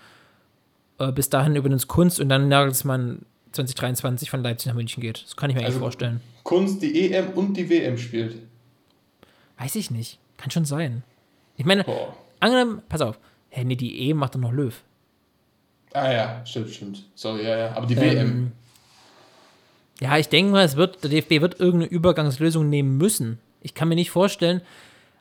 [0.99, 5.23] äh, bis dahin übrigens Kunst und dann Nagelsmann 2023 von Leipzig nach München geht.
[5.25, 6.21] Das kann ich mir eigentlich Also- vorstellen.
[6.43, 8.37] Kunst die EM und die WM spielt.
[9.59, 10.19] Weiß ich nicht.
[10.37, 11.03] Kann schon sein.
[11.57, 12.15] Ich meine, Boah.
[12.41, 14.75] angenommen, pass auf, hä, nee, die E macht doch noch Löw.
[15.95, 17.05] Ah ja, stimmt, stimmt.
[17.15, 17.73] Sorry, ja, ja.
[17.77, 18.53] Aber die Ähm, WM.
[20.01, 23.39] Ja, ich denke mal, es wird, der DFB wird irgendeine Übergangslösung nehmen müssen.
[23.63, 24.61] Ich kann mir nicht vorstellen.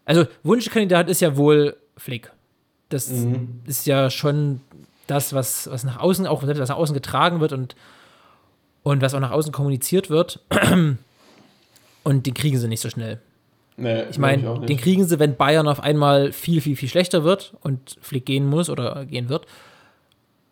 [0.04, 2.30] Also, Wunschkandidat ist ja wohl Flick.
[2.90, 3.62] Das Mhm.
[3.66, 4.60] ist ja schon
[5.08, 7.76] das, was, was nach außen, auch selbst was nach außen getragen wird und,
[8.84, 10.40] und was auch nach außen kommuniziert wird.
[12.04, 13.20] Und den kriegen sie nicht so schnell.
[13.78, 17.56] Nee, Ich meine, den kriegen sie, wenn Bayern auf einmal viel, viel, viel schlechter wird
[17.62, 19.48] und Flick gehen muss oder gehen wird.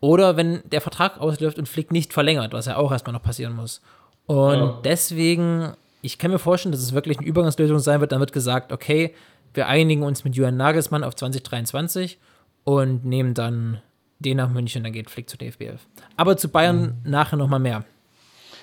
[0.00, 3.54] Oder wenn der Vertrag ausläuft und Flick nicht verlängert, was ja auch erstmal noch passieren
[3.54, 3.80] muss.
[4.26, 4.80] Und Ja.
[4.84, 8.10] deswegen, ich kann mir vorstellen, dass es wirklich eine Übergangslösung sein wird.
[8.12, 9.14] Dann wird gesagt, okay,
[9.54, 12.18] wir einigen uns mit Julian Nagelsmann auf 2023
[12.64, 13.80] und nehmen dann
[14.24, 15.78] den nach München, dann geht Flick zu DFB11.
[16.16, 17.84] Aber zu Bayern nachher nochmal mehr.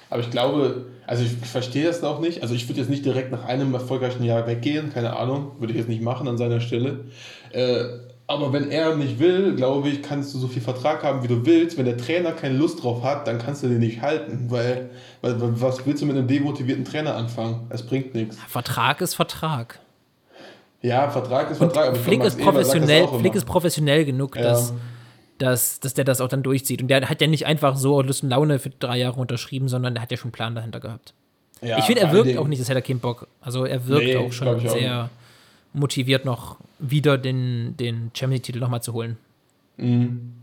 [0.10, 2.42] Aber ich glaube, also ich, verstehe das auch nicht.
[2.42, 5.80] Also ich würde jetzt nicht direkt nach einem erfolgreichen Jahr weggehen, keine Ahnung, würde ich
[5.80, 7.06] jetzt nicht machen an seiner Stelle.
[7.54, 7.86] Äh,
[8.28, 11.46] Aber wenn er nicht will, glaube ich, kannst du so viel Vertrag haben, wie du
[11.46, 11.78] willst.
[11.78, 14.48] Wenn der Trainer keine Lust drauf hat, dann kannst du den nicht halten.
[14.50, 14.90] Weil,
[15.22, 17.68] weil was willst du mit einem demotivierten Trainer anfangen?
[17.70, 18.38] Es bringt nichts.
[18.50, 19.80] Vertrag ist Vertrag.
[20.82, 21.90] Ja, Vertrag ist Vertrag.
[21.90, 24.42] aber Flick, ist professionell, Flick ist professionell genug, ja.
[24.42, 24.74] dass,
[25.42, 26.82] dass, dass der das auch dann durchzieht.
[26.82, 29.96] Und der hat ja nicht einfach so Lust und Laune für drei Jahre unterschrieben, sondern
[29.96, 31.14] der hat ja schon einen Plan dahinter gehabt.
[31.62, 33.28] Ja, ich finde, er wirkt auch nicht, als hätte er keinen Bock.
[33.40, 38.82] Also er wirkt nee, auch schon sehr auch motiviert, noch wieder den, den Champions-Titel nochmal
[38.82, 39.18] zu holen.
[39.78, 40.34] Mhm.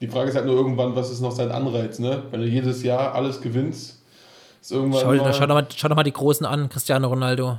[0.00, 2.24] Die Frage ist halt nur irgendwann, was ist noch sein Anreiz, ne?
[2.30, 4.02] Wenn du jedes Jahr alles gewinnst,
[4.60, 5.00] ist irgendwann.
[5.00, 7.58] Schau, mal schau, doch mal, schau doch mal die Großen an, Cristiano Ronaldo.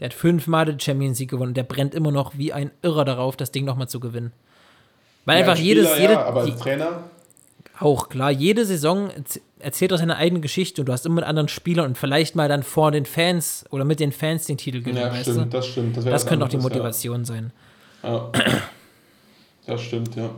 [0.00, 1.54] Der hat fünfmal den Champions League gewonnen.
[1.54, 4.32] Der brennt immer noch wie ein Irrer darauf, das Ding nochmal zu gewinnen.
[5.26, 5.98] Weil ja, einfach Spieler, jedes.
[5.98, 7.02] Jede, ja, aber als Trainer?
[7.78, 9.10] Auch klar, jede Saison
[9.58, 12.48] erzählt er seine eigene Geschichte und du hast immer mit anderen Spielern und vielleicht mal
[12.48, 14.98] dann vor den Fans oder mit den Fans den Titel gewinnen.
[14.98, 15.56] Ja, weißt stimmt, du?
[15.58, 15.96] das stimmt.
[15.96, 17.24] Das, das könnte auch die Motivation ja.
[17.26, 17.52] sein.
[18.02, 18.30] Ja.
[19.66, 20.30] Das stimmt, ja.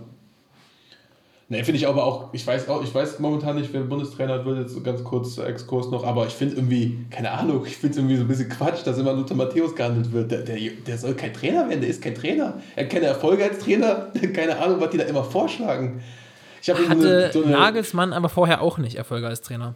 [1.51, 4.59] Ne, finde ich aber auch, ich weiß auch, ich weiß momentan nicht, wer Bundestrainer wird,
[4.59, 8.17] jetzt ganz kurz Exkurs noch, aber ich finde irgendwie, keine Ahnung, ich finde es irgendwie
[8.17, 10.31] so ein bisschen Quatsch, dass immer Luther Matthäus gehandelt wird.
[10.31, 12.61] Der, der, der soll kein Trainer werden, der ist kein Trainer.
[12.77, 16.03] Er hat keine Erfolge als Trainer, keine Ahnung, was die da immer vorschlagen.
[16.61, 19.75] Ich Hatte eine, so eine, Nagelsmann aber vorher auch nicht Erfolge als Trainer.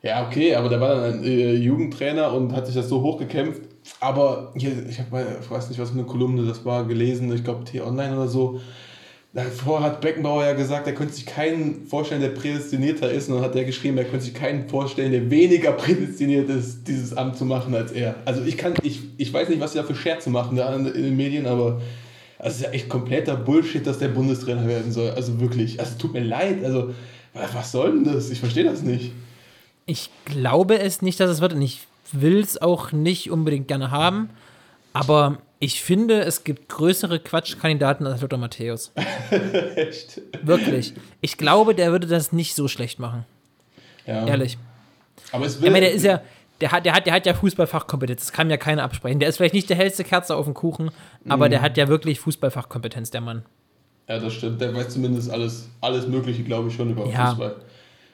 [0.00, 3.60] Ja, okay, aber der war dann ein äh, Jugendtrainer und hat sich das so hochgekämpft.
[4.00, 7.44] Aber hier, ich habe ich weiß nicht, was für eine Kolumne das war, gelesen, ich
[7.44, 8.60] glaube T-Online oder so
[9.34, 13.28] Davor hat Beckenbauer ja gesagt, er könnte sich keinen vorstellen, der prädestinierter ist.
[13.28, 17.16] Und dann hat er geschrieben, er könnte sich keinen vorstellen, der weniger prädestiniert ist, dieses
[17.16, 18.14] Amt zu machen als er.
[18.26, 20.84] Also ich kann, ich, ich weiß nicht, was sie da für Scherze machen da in,
[20.84, 21.82] den Medien, aber
[22.38, 25.10] es ist ja echt kompletter Bullshit, dass der Bundestrainer werden soll.
[25.10, 25.80] Also wirklich.
[25.80, 26.64] Also tut mir leid.
[26.64, 26.94] Also
[27.32, 28.30] was soll denn das?
[28.30, 29.10] Ich verstehe das nicht.
[29.86, 31.54] Ich glaube es nicht, dass es wird.
[31.54, 34.30] Und ich will es auch nicht unbedingt gerne haben.
[34.92, 38.92] Aber ich finde, es gibt größere Quatschkandidaten als Lothar Matthäus.
[39.76, 40.20] Echt?
[40.42, 40.92] Wirklich.
[41.22, 43.24] Ich glaube, der würde das nicht so schlecht machen.
[44.06, 44.26] Ja.
[44.26, 44.58] Ehrlich.
[45.32, 45.68] Aber es will.
[45.68, 46.20] Ich meine, der ist ja.
[46.60, 49.18] Der hat, der, hat, der hat ja Fußballfachkompetenz, das kann ja keiner absprechen.
[49.18, 50.92] Der ist vielleicht nicht der hellste Kerze auf dem Kuchen,
[51.28, 51.50] aber mhm.
[51.50, 53.44] der hat ja wirklich Fußballfachkompetenz, der Mann.
[54.08, 54.60] Ja, das stimmt.
[54.60, 57.30] Der weiß zumindest alles, alles Mögliche, glaube ich, schon über ja.
[57.30, 57.56] Fußball.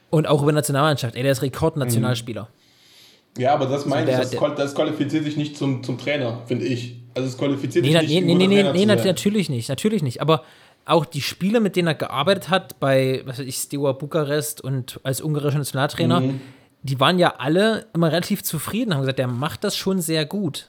[0.08, 1.16] Und auch über Nationalmannschaft.
[1.16, 2.44] Ey, der ist Rekordnationalspieler.
[2.44, 3.40] Mhm.
[3.42, 6.64] Ja, aber das meine also ich, das, das qualifiziert sich nicht zum, zum Trainer, finde
[6.64, 6.96] ich.
[7.14, 8.24] Also es qualifiziert nee, nicht.
[8.24, 10.20] Nee, nee, nee, nee natürlich nicht, natürlich nicht.
[10.20, 10.44] Aber
[10.84, 15.00] auch die Spiele, mit denen er gearbeitet hat, bei, was weiß ich, Steaua Bukarest und
[15.02, 16.40] als ungarischer Nationaltrainer, mhm.
[16.82, 20.68] die waren ja alle immer relativ zufrieden, haben gesagt, der macht das schon sehr gut.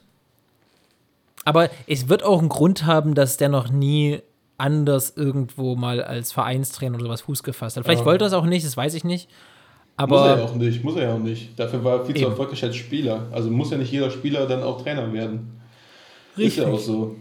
[1.43, 4.19] Aber es wird auch einen Grund haben, dass der noch nie
[4.57, 7.83] anders irgendwo mal als Vereinstrainer oder sowas Fuß gefasst hat.
[7.83, 8.05] Vielleicht ja.
[8.05, 9.27] wollte er es auch nicht, das weiß ich nicht.
[9.97, 11.59] Aber muss er ja auch nicht, muss er ja auch nicht.
[11.59, 13.27] Dafür war er viel zu erfolgreich als Spieler.
[13.31, 15.60] Also muss ja nicht jeder Spieler dann auch Trainer werden.
[16.37, 16.57] Richtig.
[16.57, 17.15] Ist ja auch so.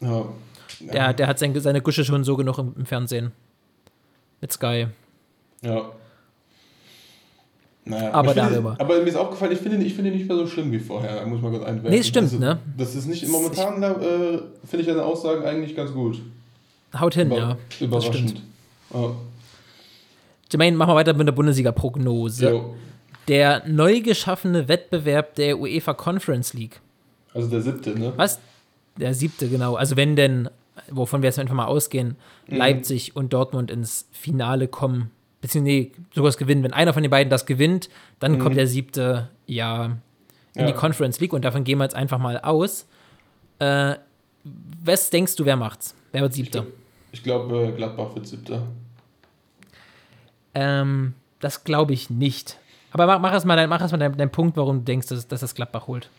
[0.00, 0.24] Ja.
[0.80, 3.32] Der, der hat sein, seine Gusche schon so genug im, im Fernsehen.
[4.40, 4.88] Mit Sky.
[5.62, 5.92] Ja.
[7.84, 8.76] Naja, aber darüber.
[8.78, 11.26] aber mir ist aufgefallen, ich finde ich find ihn nicht mehr so schlimm wie vorher,
[11.26, 11.90] muss man kurz einwerfen.
[11.90, 12.58] Nee, stimmt, also, ne?
[12.76, 16.20] Das ist nicht, momentan äh, finde ich seine Aussagen eigentlich ganz gut.
[16.98, 17.56] Haut hin, Über, ja.
[17.80, 18.40] Überraschend.
[18.94, 19.10] Ja.
[20.52, 22.62] Jermaine, machen wir weiter mit der Bundesliga-Prognose.
[23.26, 26.80] Der neu geschaffene Wettbewerb der UEFA Conference League
[27.34, 28.12] also der siebte, ne?
[28.16, 28.40] Was?
[28.96, 29.74] Der siebte, genau.
[29.74, 30.50] Also wenn denn,
[30.90, 32.16] wovon wir jetzt einfach mal ausgehen,
[32.46, 32.56] mhm.
[32.56, 36.62] Leipzig und Dortmund ins Finale kommen, beziehungsweise nee, sogar das gewinnen.
[36.62, 37.88] Wenn einer von den beiden das gewinnt,
[38.20, 38.38] dann mhm.
[38.38, 39.96] kommt der siebte ja
[40.54, 40.66] in ja.
[40.66, 42.86] die Conference League und davon gehen wir jetzt einfach mal aus.
[43.58, 43.96] Äh,
[44.84, 45.94] was denkst du, wer macht's?
[46.12, 46.66] Wer wird siebter?
[47.12, 48.66] Ich glaube, glaub, äh, Gladbach wird siebter.
[50.54, 52.58] Ähm, das glaube ich nicht.
[52.92, 55.08] Aber mach, mach erst mal, dein, mach erst mal deinen, deinen Punkt, warum du denkst,
[55.08, 56.10] dass, dass das Gladbach holt.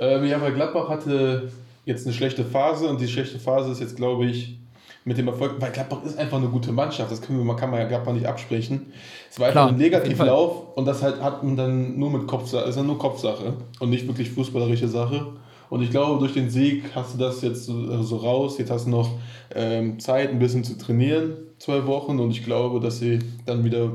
[0.00, 1.52] Ähm, ja, weil Gladbach hatte
[1.84, 4.58] jetzt eine schlechte Phase und die schlechte Phase ist jetzt, glaube ich,
[5.04, 7.80] mit dem Erfolg, weil Gladbach ist einfach eine gute Mannschaft, das können wir, kann man
[7.80, 8.92] ja Gladbach nicht absprechen.
[9.30, 12.68] Es war einfach Klar, ein Negativlauf und das halt hat man dann nur mit Kopfsache,
[12.68, 15.34] ist ja nur Kopfsache und nicht wirklich fußballerische Sache.
[15.70, 18.58] Und ich glaube, durch den Sieg hast du das jetzt so, so raus.
[18.58, 19.08] Jetzt hast du noch
[19.54, 22.18] ähm, Zeit, ein bisschen zu trainieren, zwei Wochen.
[22.18, 23.92] Und ich glaube, dass sie dann wieder,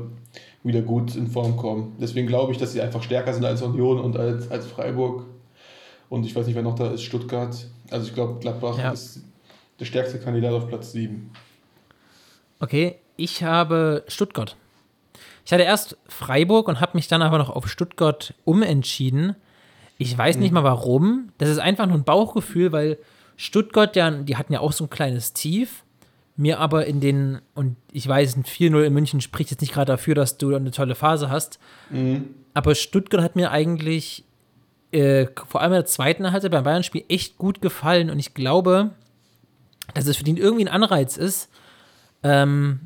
[0.64, 1.94] wieder gut in Form kommen.
[2.00, 5.26] Deswegen glaube ich, dass sie einfach stärker sind als Union und als, als Freiburg.
[6.08, 7.66] Und ich weiß nicht, wer noch da ist, Stuttgart.
[7.90, 8.92] Also ich glaube, Gladbach ja.
[8.92, 9.20] ist
[9.80, 11.30] der stärkste Kandidat auf Platz 7.
[12.60, 14.56] Okay, ich habe Stuttgart.
[15.44, 19.36] Ich hatte erst Freiburg und habe mich dann aber noch auf Stuttgart umentschieden.
[19.98, 20.54] Ich weiß nicht mhm.
[20.54, 21.32] mal warum.
[21.38, 22.98] Das ist einfach nur ein Bauchgefühl, weil
[23.36, 25.84] Stuttgart, ja, die hatten ja auch so ein kleines Tief.
[26.38, 29.92] Mir aber in den, und ich weiß, ein 4-0 in München spricht jetzt nicht gerade
[29.92, 31.58] dafür, dass du eine tolle Phase hast.
[31.90, 32.34] Mhm.
[32.52, 34.24] Aber Stuttgart hat mir eigentlich
[34.96, 38.90] äh, vor allem in der zweiten Halbzeit beim Bayern-Spiel echt gut gefallen und ich glaube,
[39.92, 41.50] dass es für den irgendwie ein Anreiz ist,
[42.22, 42.80] ähm,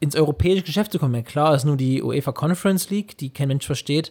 [0.00, 1.14] ins europäische Geschäft zu kommen.
[1.14, 4.10] Ja, klar, ist nur die UEFA Conference League, die kein Mensch versteht,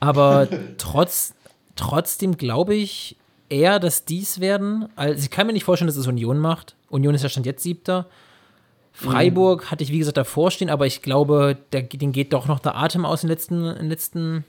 [0.00, 0.46] aber
[0.78, 1.34] trotz,
[1.76, 3.16] trotzdem glaube ich
[3.48, 4.88] eher, dass dies werden.
[4.96, 6.76] Also ich kann mir nicht vorstellen, dass es Union macht.
[6.90, 8.06] Union ist ja Stand jetzt siebter.
[8.92, 12.60] Freiburg hatte ich, wie gesagt, davor stehen, aber ich glaube, der, den geht doch noch
[12.60, 14.44] der Atem aus in den letzten, in den letzten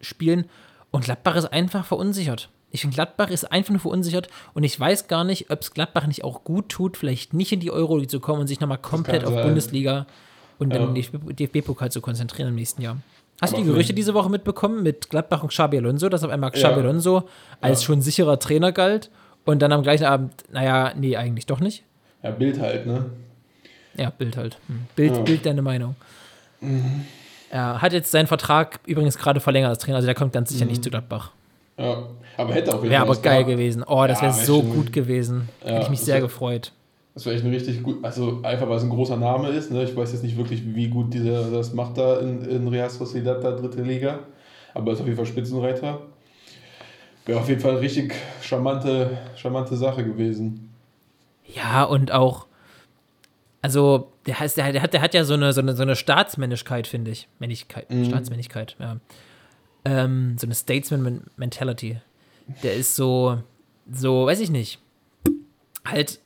[0.00, 0.44] Spielen.
[0.90, 2.48] Und Gladbach ist einfach verunsichert.
[2.72, 6.06] Ich finde, Gladbach ist einfach nur verunsichert und ich weiß gar nicht, ob es Gladbach
[6.06, 9.24] nicht auch gut tut, vielleicht nicht in die Euroleague zu kommen und sich nochmal komplett
[9.24, 9.44] auf sein.
[9.44, 10.06] Bundesliga
[10.58, 11.02] und dann Ja.
[11.02, 12.98] den DFB-Pokal zu konzentrieren im nächsten Jahr.
[13.40, 16.50] Hast du die Gerüchte diese Woche mitbekommen mit Gladbach und Xabi Alonso, dass auf einmal
[16.52, 16.86] Xabi Ja.
[16.86, 17.28] Alonso
[17.60, 17.86] als Ja.
[17.86, 19.10] schon sicherer Trainer galt
[19.46, 21.82] und dann am gleichen Abend, naja, nee, eigentlich doch nicht.
[22.22, 23.06] Ja, Bild halt, ne?
[23.96, 24.58] Ja, Bild halt.
[24.68, 24.86] Hm.
[24.94, 25.24] Bild.
[25.24, 25.96] Bild deine Meinung.
[27.50, 30.64] Er hat jetzt seinen Vertrag übrigens gerade verlängert als Trainer, also der kommt ganz sicher
[30.66, 31.32] nicht zu Gladbach.
[31.76, 32.04] Ja.
[32.36, 33.48] Aber hätte auch Wäre aber geil gehabt.
[33.58, 33.82] gewesen.
[33.86, 35.48] Oh, das Ja, wäre wär so gut gewesen.
[35.64, 36.72] Ja, Hätte ich mich sehr wär- gefreut.
[37.14, 39.70] Das wäre echt ein richtig gut, also einfach weil es ein großer Name ist.
[39.72, 39.82] Ne?
[39.82, 43.42] Ich weiß jetzt nicht wirklich, wie gut dieser das macht da in, in Real Sociedad,
[43.42, 44.20] da dritte Liga.
[44.74, 46.00] Aber ist auf jeden Fall Spitzenreiter.
[47.26, 50.70] Wäre auf jeden Fall eine richtig charmante, charmante Sache gewesen.
[51.52, 52.46] Ja, und auch,
[53.62, 55.96] also, der, heißt, der, der, hat, der hat ja so eine, so eine, so eine
[55.96, 57.28] Staatsmännlichkeit, finde ich.
[57.38, 58.06] Männlichkeit, Mhm.
[58.06, 58.96] Staatsmännlichkeit, ja.
[59.84, 62.00] Ähm, so eine Statesman-Mentality.
[62.62, 63.38] Der ist so,
[63.90, 64.78] so, weiß ich nicht.
[65.86, 66.20] Halt,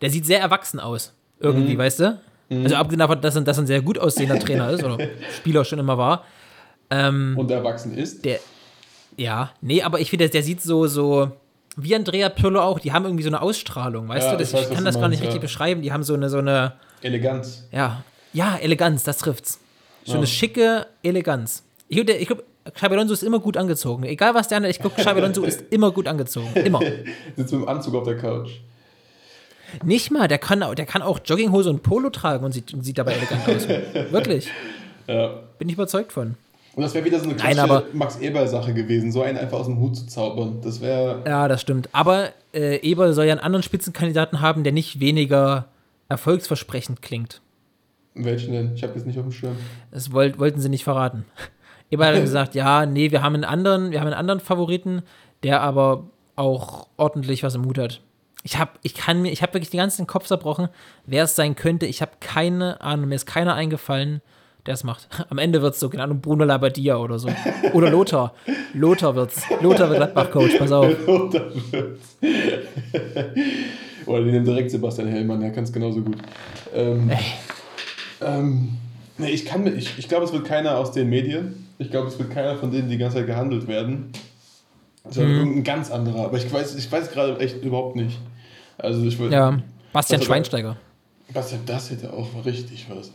[0.00, 1.14] der sieht sehr erwachsen aus.
[1.40, 1.78] Irgendwie, Mhm.
[1.78, 2.20] weißt du?
[2.50, 4.98] Also abgesehen davon, dass er, dass er ein sehr gut aussehender Trainer ist, oder
[5.36, 6.24] Spieler schon immer war.
[6.90, 8.24] Ähm, Und erwachsen ist.
[8.24, 8.40] der,
[9.18, 11.30] ja, nee, aber ich finde, der, der sieht so, so,
[11.80, 14.38] wie Andrea Pirlo auch, die haben irgendwie so eine Ausstrahlung, weißt Ja, du?
[14.38, 15.40] Das, ich weiß, ich kann das gar nicht meinst, richtig ja.
[15.40, 15.82] beschreiben.
[15.82, 17.66] Die haben so eine, so eine, Eleganz.
[17.72, 19.60] ja, ja, Eleganz, das trifft's.
[20.04, 20.18] So Ja.
[20.18, 21.62] eine schicke Eleganz.
[21.88, 22.42] Ich glaube, ich glaub,
[22.74, 24.02] Xabi Alonso ist immer gut angezogen.
[24.04, 26.52] Egal was der andere, ich glaube, Xabi Alonso ist immer gut angezogen.
[26.54, 26.80] Immer.
[27.36, 28.50] Sitzt mit dem Anzug auf der Couch.
[29.84, 32.82] Nicht mal, der kann, auch- der kann auch Jogginghose und Polo tragen und sieht, und
[32.84, 33.68] sieht dabei elegant aus.
[34.12, 34.48] Wirklich.
[35.06, 35.40] Ja.
[35.58, 36.36] Bin ich überzeugt von.
[36.78, 39.58] Und das wäre wieder so eine Nein, klassische aber- Max Eberl-Sache gewesen, so einen einfach
[39.58, 40.60] aus dem Hut zu zaubern.
[40.62, 41.24] Das wäre.
[41.26, 41.88] Ja, das stimmt.
[41.90, 45.64] Aber äh, Eber soll ja einen anderen Spitzenkandidaten haben, der nicht weniger
[46.08, 47.40] erfolgsversprechend klingt.
[48.14, 48.74] Welchen denn?
[48.76, 49.56] Ich habe jetzt nicht auf dem Schirm.
[49.90, 51.24] Das wollt, wollten sie nicht verraten.
[51.90, 55.02] Eber hat gesagt, ja, nee, wir haben einen anderen, wir haben einen anderen Favoriten,
[55.42, 56.04] der aber
[56.36, 58.02] auch ordentlich was im Hut hat.
[58.44, 60.68] Ich habe ich kann mir, ich habe wirklich den ganzen Kopf zerbrochen,
[61.06, 61.86] wer es sein könnte.
[61.86, 64.22] Ich habe keine Ahnung, mir ist keiner eingefallen,
[64.68, 65.08] der es macht.
[65.30, 67.28] Am Ende wird es so, keine Ahnung, Bruno Labbadia oder so.
[67.72, 68.34] Oder Lothar.
[68.74, 69.42] Lothar wird's.
[69.62, 70.94] Lothar wird Gladbach-Coach, pass auf.
[71.08, 72.16] Oder wird's.
[74.06, 76.16] Oder die nehmen direkt Sebastian Hellmann, der kann es genauso gut.
[76.74, 77.10] Ähm,
[78.20, 78.68] ähm,
[79.18, 81.66] nee, ich kann ich, ich glaube, es wird keiner aus den Medien.
[81.78, 84.10] Ich glaube, es wird keiner von denen, die die ganze Zeit gehandelt werden.
[85.08, 85.38] Sondern Mhm.
[85.38, 86.24] irgendein ganz anderer.
[86.26, 88.18] Aber ich weiß, ich weiß gerade echt überhaupt nicht.
[88.76, 89.34] Also ich würde.
[89.34, 89.58] Ja,
[89.92, 90.76] Bastian aber- Schweinsteiger.
[91.34, 93.12] Denn das hätte auch richtig was.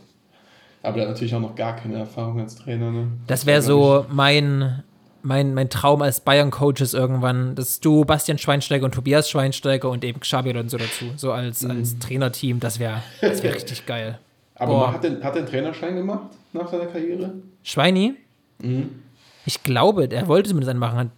[0.84, 2.90] Aber der hat natürlich auch noch gar keine Erfahrung als Trainer.
[2.92, 3.08] Ne?
[3.26, 4.82] Das wäre so mein,
[5.22, 10.20] mein, mein Traum als Bayern-Coaches irgendwann, dass du Bastian Schweinsteiger und Tobias Schweinsteiger und eben
[10.20, 11.70] Xabi und so dazu, so als, Mhm.
[11.70, 14.18] als Trainerteam, das wäre das wär richtig geil.
[14.56, 14.92] Aber Boah.
[14.92, 17.32] hat, den, hat er einen Trainerschein gemacht nach seiner Karriere?
[17.62, 18.14] Schweini,
[18.60, 18.90] Mhm.
[19.46, 21.10] ich glaube, der wollte zumindest einen machen.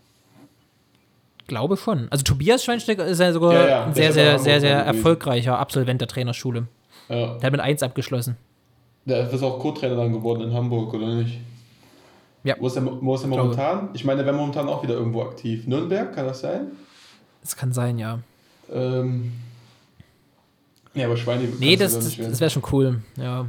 [1.48, 2.08] Glaube schon.
[2.10, 4.96] Also Tobias Schweinsteiger ist ja sogar Ja, ja, ein der sehr, sehr, sehr, sehr gewesen.
[4.96, 6.66] erfolgreicher Absolvent der Trainerschule.
[7.08, 7.34] Ja.
[7.34, 8.36] Der hat mit 1 abgeschlossen.
[9.06, 11.38] Der ist auch Co-Trainer dann geworden in Hamburg, oder nicht?
[12.44, 12.56] Ja.
[12.58, 13.88] Wo ist er, wo ist er momentan?
[13.94, 15.66] Ich meine, der wäre momentan auch wieder irgendwo aktiv.
[15.66, 16.72] Nürnberg, kann das sein?
[17.42, 18.18] Das kann sein, ja.
[18.72, 19.32] Ähm.
[20.94, 21.44] Ja, aber Schweine.
[21.60, 23.46] Nee, das, da das, das wäre schon cool, ja.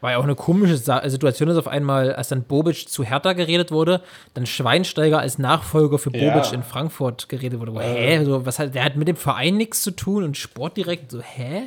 [0.00, 3.32] War ja auch eine komische Sa Situation, dass auf einmal, als dann Bobic zu Hertha
[3.32, 4.00] geredet wurde,
[4.34, 6.52] dann Schweinsteiger als Nachfolger für Bobic Ja.
[6.52, 7.74] in Frankfurt geredet wurde.
[7.74, 8.18] Wo, Äh.
[8.18, 8.24] hä?
[8.24, 11.20] So, was hat, der hat mit dem Verein nichts zu tun und Sport direkt so,
[11.20, 11.62] hä?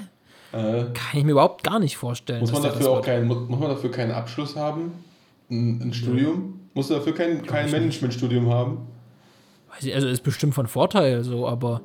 [0.54, 2.42] Äh, Kann ich mir überhaupt gar nicht vorstellen.
[2.42, 4.92] muss, man dafür auch kein, muss man dafür keinen Abschluss haben?
[5.50, 6.60] Ein, ein Studium?
[6.74, 7.70] Musst du dafür kein, kein.
[7.72, 8.80] Managementstudium haben?
[9.74, 11.82] Weiß ich, Also ist bestimmt von Vorteil, so, aber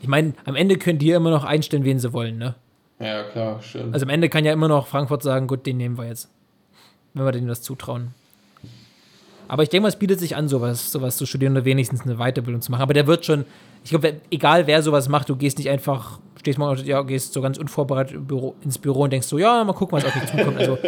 [0.00, 2.54] ich meine, am Ende können die ja immer noch einstellen, wen sie wollen, ne?
[2.98, 3.92] Ja, klar, stimmt.
[3.92, 6.30] Also am Ende kann ja immer noch Frankfurt sagen, gut, den nehmen wir jetzt.
[7.12, 8.14] Wenn wir denen das zutrauen.
[9.48, 12.16] Aber ich denke mal, es bietet sich an, sowas, sowas zu studieren oder wenigstens eine
[12.16, 12.82] Weiterbildung zu machen.
[12.82, 13.44] Aber der wird schon,
[13.84, 17.40] ich glaube, egal wer sowas macht, du gehst nicht einfach, stehst mal, ja, gehst so
[17.40, 20.58] ganz unvorbereitet Büro, ins Büro und denkst so, ja, mal gucken, was auf mich zukommt.
[20.58, 20.78] Also,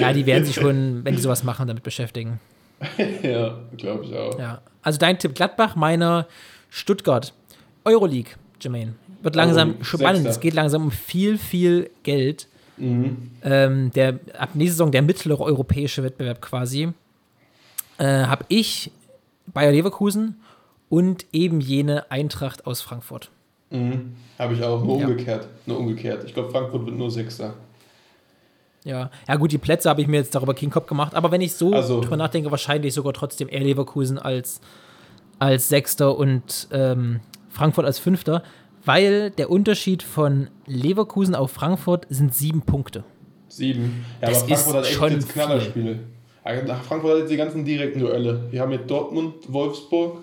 [0.00, 2.40] ja, die werden sich schon, wenn die sowas machen, damit beschäftigen.
[3.22, 4.38] ja, glaube ich auch.
[4.38, 4.60] Ja.
[4.82, 6.26] Also dein Tipp Gladbach, meiner
[6.70, 7.32] Stuttgart.
[7.84, 8.94] Euroleague, Jermaine.
[9.22, 10.16] Wird langsam Euroleague, spannend.
[10.16, 10.30] Sechster.
[10.30, 12.48] Es geht langsam um viel, viel Geld.
[12.76, 13.30] Mhm.
[13.42, 16.92] Ähm, der, ab nächster Saison der mittlere europäische Wettbewerb quasi.
[17.98, 18.90] Äh, habe ich
[19.46, 20.36] Bayer Leverkusen
[20.88, 23.30] und eben jene Eintracht aus Frankfurt.
[23.76, 24.12] Mhm.
[24.38, 25.06] Habe ich auch, nur Ja.
[25.06, 25.48] umgekehrt.
[25.66, 26.24] Nur umgekehrt.
[26.26, 27.54] Ich glaube, Frankfurt wird nur Sechster.
[28.84, 29.10] Ja.
[29.26, 31.54] ja, gut, die Plätze habe ich mir jetzt darüber keinen Kopf gemacht, aber wenn ich
[31.54, 34.60] so Also- drüber nachdenke, wahrscheinlich sogar trotzdem eher Leverkusen als,
[35.40, 38.44] als Sechster und ähm, Frankfurt als Fünfter,
[38.84, 43.02] weil der Unterschied von Leverkusen auf Frankfurt sind sieben Punkte.
[43.48, 44.04] Sieben.
[44.22, 45.98] Ja, Das aber Frankfurt ist hat echt schon jetzt Knallerspiele.
[46.44, 48.48] Frankfurt hat jetzt die ganzen direkten Duelle.
[48.52, 50.18] Die haben jetzt Dortmund, Wolfsburg.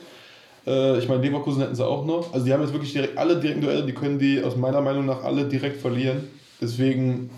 [0.65, 2.33] Äh, ich meine, Leverkusen hätten sie auch noch.
[2.33, 5.05] Also die haben jetzt wirklich direkt alle direkten Duelle, die können die aus meiner Meinung
[5.05, 6.27] nach alle direkt verlieren.
[6.61, 7.29] Deswegen,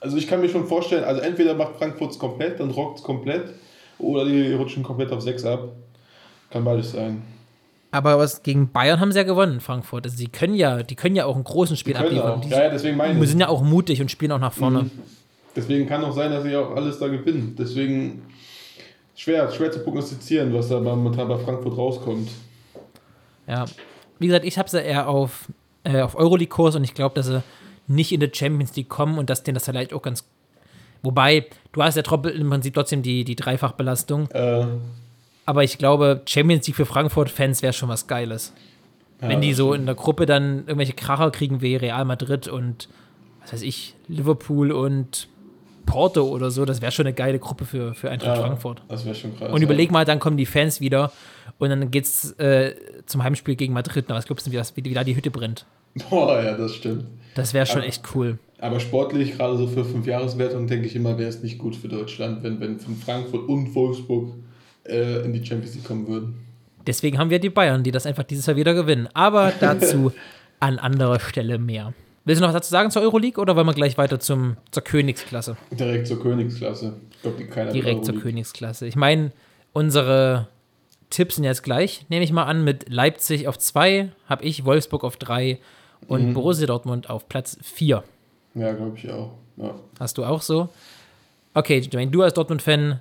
[0.00, 3.04] also ich kann mir schon vorstellen, also entweder macht Frankfurt es komplett, dann rockt es
[3.04, 3.54] komplett,
[3.98, 5.68] oder die rutschen komplett auf 6 ab.
[6.50, 7.22] Kann beides sein.
[7.90, 10.04] Aber was gegen Bayern haben sie ja gewonnen, Frankfurt.
[10.04, 12.42] Also die können ja, die können ja auch einen großen Spiel abliefern.
[12.48, 13.30] Ja, ja, deswegen meine ich.
[13.30, 14.84] sind ja auch mutig und spielen auch nach vorne.
[14.84, 14.90] Mhm.
[15.56, 17.56] Deswegen kann auch sein, dass sie auch alles da gewinnen.
[17.58, 18.22] Deswegen
[19.16, 22.28] schwer, schwer zu prognostizieren, was da momentan bei Frankfurt rauskommt.
[23.48, 23.64] Ja.
[24.18, 25.48] Wie gesagt, ich habe sie eher auf,
[25.84, 27.42] äh, auf Euroleague-Kurs und ich glaube, dass sie
[27.88, 30.24] nicht in die Champions League kommen und dass denen das vielleicht auch ganz.
[31.02, 34.28] Wobei, du hast ja im Prinzip trotzdem die, die Dreifachbelastung.
[34.30, 34.66] Äh,
[35.44, 38.52] Aber ich glaube, Champions League für Frankfurt-Fans wäre schon was Geiles.
[39.20, 42.88] ja, Wenn die so in der Gruppe dann irgendwelche Kracher kriegen wie Real Madrid und
[43.42, 45.28] was weiß ich, Liverpool und
[45.86, 48.82] Porto oder so, das wäre schon eine geile Gruppe für, für Eintracht ja, Frankfurt.
[48.88, 49.52] Das wäre schon krass.
[49.52, 49.92] Und überleg ja.
[49.92, 51.12] mal, dann kommen die Fans wieder
[51.58, 52.74] und dann geht's äh,
[53.06, 54.06] zum Heimspiel gegen Madrid.
[54.08, 55.64] Na, was glaubst du, wie, das, wie, wie da die Hütte brennt?
[56.10, 57.06] Boah, ja, das stimmt.
[57.34, 58.38] Das wäre schon Aber- echt cool.
[58.58, 62.42] Aber sportlich, gerade so für Fünfjahreswertung, denke ich immer, wäre es nicht gut für Deutschland,
[62.42, 64.32] wenn, wenn von Frankfurt und Wolfsburg
[64.84, 66.36] äh, in die Champions League kommen würden.
[66.86, 69.08] Deswegen haben wir die Bayern, die das einfach dieses Jahr wieder gewinnen.
[69.12, 70.12] Aber dazu
[70.60, 71.92] an anderer Stelle mehr.
[72.26, 74.82] Willst du noch was dazu sagen zur Euroleague oder wollen wir gleich weiter zum, zur
[74.82, 75.56] Königsklasse?
[75.70, 76.96] Direkt zur Königsklasse.
[77.12, 78.16] Ich glaube, die keiner Direkt zur.
[78.20, 78.84] Königsklasse.
[78.86, 79.30] Ich meine,
[79.72, 80.48] unsere
[81.08, 85.04] Tipps sind jetzt gleich, nehme ich mal an, mit Leipzig auf 2, habe ich Wolfsburg
[85.04, 85.58] auf 3
[86.08, 86.34] und Mhm.
[86.34, 88.02] Borussia Dortmund auf Platz 4.
[88.54, 89.32] Ja, glaube ich auch.
[89.56, 89.74] Ja.
[90.00, 90.68] Hast du auch so?
[91.54, 93.00] Okay, Dwayne, du als Dortmund-Fan,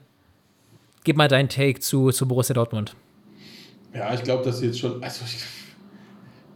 [1.04, 2.96] gib mal deinen Take zu, zu Borussia Dortmund.
[3.94, 5.04] Ja, ich glaube, dass sie jetzt schon.
[5.04, 5.44] Also ich,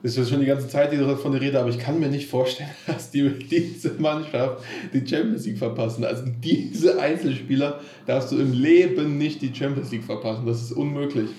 [0.02, 2.08] das ist jetzt schon die ganze Zeit die von der Rede, aber ich kann mir
[2.10, 6.06] nicht vorstellen, dass die diese Mannschaft die Champions League verpassen.
[6.06, 10.46] Also diese Einzelspieler darfst du im Leben nicht die Champions League verpassen.
[10.46, 11.30] Das ist unmöglich.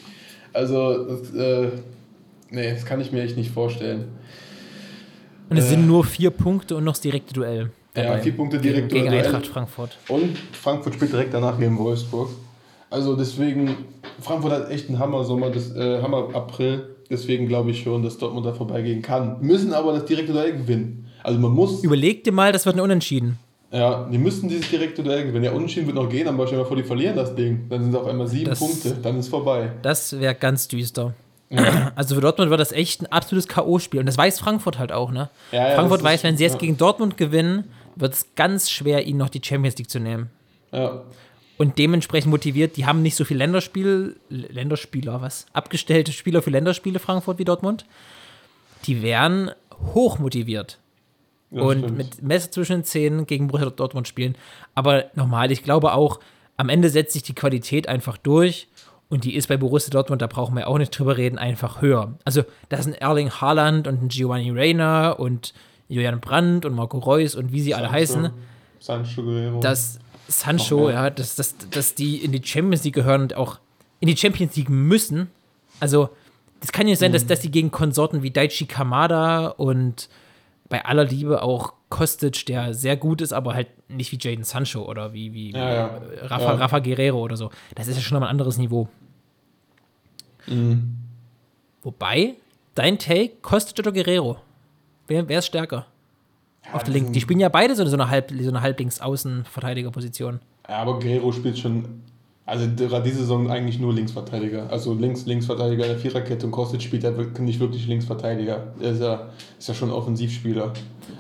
[0.53, 1.69] Also, das, äh,
[2.51, 4.09] nee, das kann ich mir echt nicht vorstellen.
[5.49, 5.69] Und es Äh.
[5.71, 7.71] sind nur vier Punkte und noch das direkte Duell.
[7.97, 8.21] Ja, dabei.
[8.21, 9.25] vier Punkte gegen, direkt gegen Duell.
[9.25, 9.97] Eintracht Frankfurt.
[10.09, 12.31] Und Frankfurt spielt direkt danach gegen Wolfsburg.
[12.91, 13.77] Also deswegen,
[14.21, 16.90] Frankfurt hat echt einen Hammer-Sommer, das, äh, Hammer-April.
[17.11, 19.37] Deswegen glaube ich schon, dass Dortmund da vorbeigehen kann.
[19.41, 21.07] Müssen aber das direkte Duell gewinnen.
[21.23, 23.39] Also man muss, Überleg dir mal, das wird ein Unentschieden.
[23.73, 25.45] ja, die müssen dieses direkte Duell gewinnen.
[25.45, 27.67] Ja, Unentschieden wird noch gehen, aber stell dir mal vor, die verlieren das Ding.
[27.69, 29.73] Dann sind es auf einmal sieben Das- Punkte, dann ist vorbei.
[29.83, 31.15] Das wäre ganz düster.
[31.97, 33.99] Also für Dortmund wird das echt ein absolutes K.O.-Spiel.
[33.99, 35.31] Und das weiß Frankfurt halt auch, ne?
[35.51, 36.59] Ja, ja, Frankfurt weiß, wenn sie jetzt ja.
[36.61, 37.65] gegen Dortmund gewinnen,
[37.97, 40.31] wird es ganz schwer, ihnen noch die Champions League zu nehmen.
[40.73, 41.03] Ja,
[41.61, 45.45] Und dementsprechend motiviert, die haben nicht so viel Länderspiel, Länderspieler, was?
[45.53, 47.85] Abgestellte Spieler für Länderspiele Frankfurt wie Dortmund.
[48.87, 49.51] Die wären
[49.93, 50.79] hoch motiviert.
[51.51, 51.99] das und stimmt.
[51.99, 54.37] mit Messer zwischen den Zähnen gegen Borussia Dortmund spielen.
[54.75, 56.21] Aber nochmal, ich glaube auch,
[56.57, 58.67] am Ende setzt sich die Qualität einfach durch
[59.11, 62.15] und die ist bei Borussia Dortmund, da brauchen wir auch nicht drüber reden, einfach höher.
[62.25, 65.53] Also, da sind Erling Haaland und ein Giovanni Reina und
[65.89, 68.31] Julian Brandt und Marco Reus und wie sie alle Sancho, heißen,
[68.79, 69.61] Sancho Guerrero.
[69.61, 73.59] Noch Sancho, ja, dass, dass, dass die in die Champions League gehören und auch
[74.01, 75.29] in die Champions League müssen.
[75.81, 76.11] Also,
[76.61, 77.15] das kann ja nicht sein, Mhm.
[77.15, 80.09] dass, dass die gegen Konsorten wie Daichi Kamada und
[80.69, 84.85] bei aller Liebe auch Kostic, der sehr gut ist, aber halt nicht wie Jaden Sancho
[84.85, 85.87] oder wie, wie, wie Ja, ja.
[85.89, 86.55] äh, Rafa, Ja.
[86.55, 87.51] Rafa Guerrero oder so.
[87.75, 88.89] Das ist ja schon mal ein anderes Niveau.
[90.47, 90.97] Mhm.
[91.83, 92.35] Wobei,
[92.75, 94.37] dein Take, Kostic oder Guerrero?
[95.07, 95.87] Wer, wer ist stärker?
[96.73, 97.13] Auf der Linken.
[97.13, 100.41] Die spielen ja beide so, so eine, Halb, so eine Halblinks-Außen-Verteidigerposition.
[100.69, 102.03] Ja, aber Guerrero spielt schon,
[102.47, 104.69] also gerade diese Saison eigentlich nur Linksverteidiger.
[104.71, 108.69] Also links, Linksverteidiger in der Viererkette und Kostic spielt ja nicht wirklich Linksverteidiger.
[108.81, 109.29] Er ist ja,
[109.59, 110.73] ist ja schon Offensivspieler.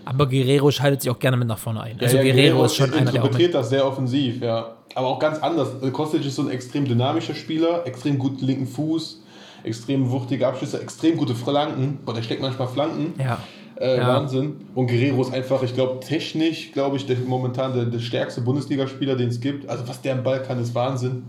[0.04, 2.00] Aber Guerrero schaltet sich auch gerne mit nach vorne ein.
[2.00, 4.76] Also Guerrero, ist schon einer, der auch mit, interpretiert das sehr offensiv, ja.
[4.94, 5.74] Aber auch ganz anders.
[5.74, 9.22] Also Kostic ist so ein extrem dynamischer Spieler, extrem guten linken Fuß,
[9.62, 11.98] extrem wuchtige Abschlüsse, extrem gute Flanken.
[12.05, 13.14] Boah, der steckt manchmal Flanken.
[13.20, 13.38] Ja.
[13.81, 14.09] Äh, Ja.
[14.09, 14.57] Wahnsinn.
[14.74, 19.16] Und Guerrero ist einfach, ich glaube, technisch, glaube ich, der, momentan der, der stärkste Bundesligaspieler,
[19.16, 19.68] den es gibt.
[19.68, 21.24] Also, was der am Ball kann, ist Wahnsinn.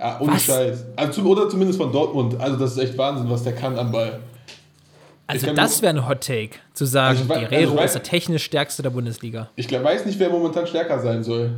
[0.00, 0.42] Ja, ohne Was?
[0.44, 0.84] Scheiß.
[0.96, 2.40] Also, oder zumindest von Dortmund.
[2.40, 4.18] Also, das ist echt Wahnsinn, was der kann am Ball.
[5.28, 7.84] Also das wäre ein Hot Take, zu sagen, Also ich wei- also Guerrero ich weiß-
[7.84, 9.48] ist der technisch stärkste der Bundesliga.
[9.56, 11.52] Ich glaub, weiß nicht, wer momentan stärker sein soll.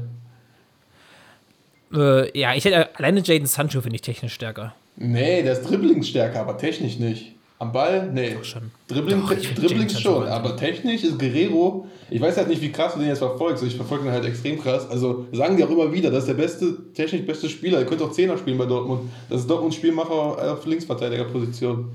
[1.92, 4.74] Äh, ja, ich hätte alleine Jaden Sancho finde ich technisch stärker.
[4.96, 7.33] Nee, der ist dribblingsstärker, aber technisch nicht.
[7.58, 8.10] Am Ball?
[8.12, 8.34] Nee.
[8.34, 8.70] Doch schon.
[8.88, 12.98] Dribbling, Doch, Dribbling schon, aber technisch ist Guerrero, ich weiß halt nicht, wie krass du
[12.98, 14.88] den jetzt verfolgst, ich verfolge ihn halt extrem krass.
[14.90, 17.78] Also sagen die auch immer wieder, das ist der beste, technisch beste Spieler.
[17.78, 19.02] Er könnte auch Zehner spielen bei Dortmund.
[19.30, 21.92] Das ist Dortmunds Spielmacher auf Linksverteidigerposition.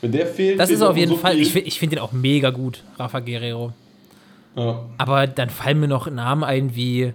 [0.00, 1.42] Wenn der fehlt, Das ist auf jeden so Fall, viel.
[1.42, 3.72] ich, ich finde ihn auch mega gut, Rafa Guerrero.
[4.56, 4.84] Ja.
[4.98, 7.12] Aber dann fallen mir noch Namen ein wie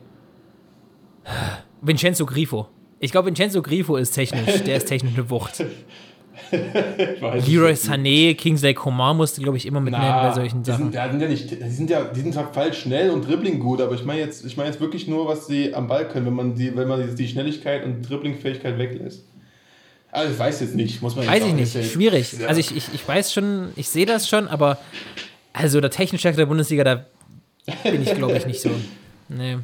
[1.81, 2.67] Vincenzo Grifo.
[2.99, 5.63] Ich glaube, Vincenzo Grifo ist technisch, der ist technisch eine Wucht.
[6.51, 7.73] Leroy.
[7.75, 10.85] Sané, Kingsley Coman musste, glaube ich, immer mitnehmen Na, bei solchen die Sachen.
[10.85, 13.59] sind, ja, sind ja nicht, die sind ja, die sind zwar falsch schnell und Dribbling
[13.59, 16.25] gut, aber ich meine jetzt, ich meine jetzt wirklich nur, was sie am Ball können,
[16.25, 19.23] wenn man die, wenn man die, die Schnelligkeit und Dribblingfähigkeit weglässt.
[20.11, 21.85] Also ich weiß jetzt nicht, muss man jetzt Weiß ich nicht, erzählen.
[21.93, 22.33] schwierig.
[22.39, 22.47] Ja.
[22.47, 24.77] Also ich, ich, ich weiß schon, ich sehe das schon, aber
[25.53, 27.05] also der technisch stärkste der Bundesliga, da
[27.83, 28.69] bin ich, glaube ich, nicht so.
[29.29, 29.57] Nee.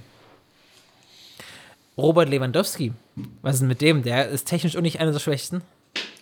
[1.97, 2.93] Robert Lewandowski,
[3.41, 4.03] was ist denn mit dem?
[4.03, 5.61] Der ist technisch auch nicht einer der schwächsten.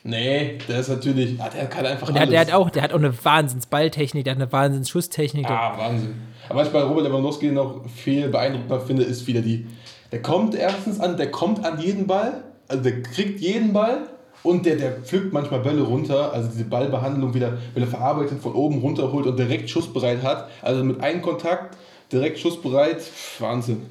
[0.07, 2.29] Nee, der ist natürlich, ah, der kann einfach der, hat- alles.
[2.29, 5.49] der hat auch, der hat auch eine Wahnsinns-Balltechnik, der hat eine Wahnsinns-Schusstechnik.
[5.49, 6.13] Ah, Wahnsinn.
[6.47, 9.65] Aber was ich bei Robert Lewandowski noch viel beeindruckender finde, ist wieder die,
[10.11, 14.07] der kommt erstens an, der kommt an jeden Ball, also der kriegt jeden Ball
[14.43, 18.53] und der, der pflückt manchmal Bälle runter, also diese Ballbehandlung wieder, wenn er verarbeitet von
[18.53, 21.75] oben runterholt und direkt schussbereit hat, also mit einem Kontakt
[22.11, 23.01] direkt schussbereit,
[23.39, 23.87] Wahnsinn.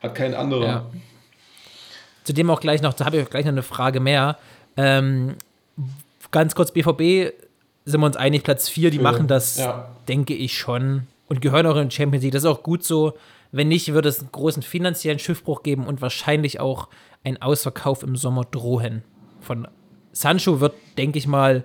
[0.00, 0.66] Hat kein anderer.
[0.66, 0.86] Ja.
[2.24, 4.38] Zudem auch gleich noch, da habe ich auch gleich noch eine Frage mehr.
[4.78, 5.34] Ähm,
[6.30, 7.32] ganz kurz, BVB
[7.84, 9.88] sind wir uns einig, Platz 4, die machen das, Ja.
[10.08, 11.06] denke ich schon.
[11.28, 12.32] Und gehören auch in die Champions League.
[12.32, 13.14] Das ist auch gut so.
[13.52, 16.88] Wenn nicht, wird es einen großen finanziellen Schiffbruch geben und wahrscheinlich auch
[17.24, 19.02] ein Ausverkauf im Sommer drohen.
[19.40, 19.68] Von
[20.12, 21.64] Sancho wird, denke ich mal,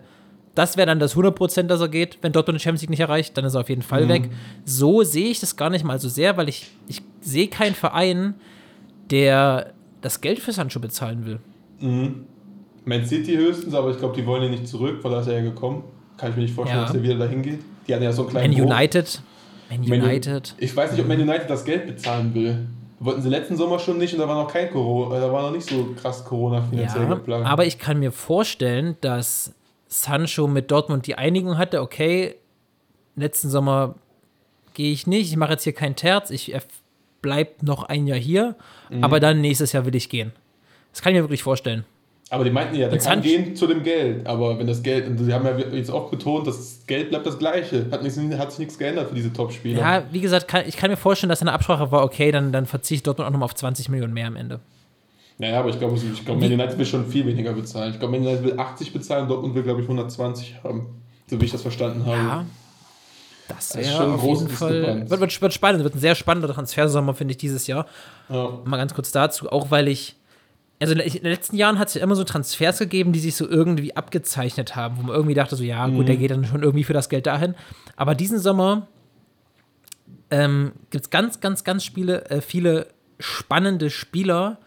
[0.56, 3.38] das wäre dann das 100%, dass er geht, wenn Dortmund die Champions League nicht erreicht,
[3.38, 4.30] dann ist er auf jeden Fall weg.
[4.66, 8.36] So sehe ich das gar nicht mal so sehr, weil ich, ich sehe keinen Verein,
[9.10, 11.40] der das Geld für Sancho bezahlen will.
[12.86, 15.36] Man City höchstens, aber ich glaube, die wollen ihn nicht zurück, weil da ist er
[15.36, 15.84] ja gekommen.
[16.18, 16.86] Kann ich mir nicht vorstellen, Ja.
[16.88, 17.60] dass er wieder dahin geht.
[17.88, 18.62] Die hatten ja so einen kleinen Man.
[18.72, 19.22] United.
[19.70, 20.56] Man United.
[20.58, 22.68] Ich weiß nicht, ob Man United das Geld bezahlen will.
[23.00, 25.42] Wollten sie letzten Sommer schon nicht und da war noch kein Corona, äh, da war
[25.44, 27.46] noch nicht so krass Corona finanziell Ja, geplant.
[27.46, 29.54] aber ich kann mir vorstellen, dass
[29.88, 32.36] Sancho mit Dortmund die Einigung hatte, okay,
[33.18, 33.96] letzten Sommer
[34.74, 36.56] gehe ich nicht, ich mache jetzt hier kein Terz, ich
[37.22, 38.56] bleib noch ein Jahr hier,
[38.90, 39.04] Mhm.
[39.04, 40.32] aber dann nächstes Jahr will ich gehen.
[40.92, 41.84] Das kann ich mir wirklich vorstellen.
[42.34, 44.26] Aber die meinten ja, der kann gehen zu dem Geld.
[44.26, 47.38] Aber wenn das Geld, und sie haben ja jetzt oft betont, das Geld bleibt das
[47.38, 47.86] gleiche.
[47.92, 49.80] Hat, nichts, hat sich nichts geändert für diese Top-Spieler.
[49.80, 52.66] Ja, wie gesagt, kann, ich kann mir vorstellen, dass eine Absprache war, okay, dann, dann
[52.66, 54.62] verzichtet Dortmund auch nochmal auf 20 Millionen mehr am Ende.
[55.38, 57.94] Naja, aber ich glaube, ich glaube, Man United will schon viel weniger bezahlen.
[57.94, 60.88] Ich glaube, Man United will 80 bezahlen, Dortmund will, glaube ich, 120 haben.
[61.28, 62.18] So wie ich das verstanden habe.
[62.18, 62.46] Ja.
[63.48, 64.82] Das ist wäre schon ein auf großes jeden Fall.
[65.08, 67.86] Wird, wird, wird spannend, wird ein sehr spannender Transfersommer, finde ich, dieses Jahr.
[68.30, 68.58] Ja.
[68.66, 70.16] Mal ganz kurz dazu, auch weil ich.
[70.84, 73.48] Also in den letzten Jahren hat es ja immer so Transfers gegeben, die sich so
[73.48, 76.84] irgendwie abgezeichnet haben, wo man irgendwie dachte, so, ja, gut, der geht dann schon irgendwie
[76.84, 77.56] für das Geld dahin.
[77.96, 78.88] Aber diesen Sommer
[80.30, 84.58] ähm, gibt es ganz, ganz, ganz Spiele, äh, viele spannende Spieler,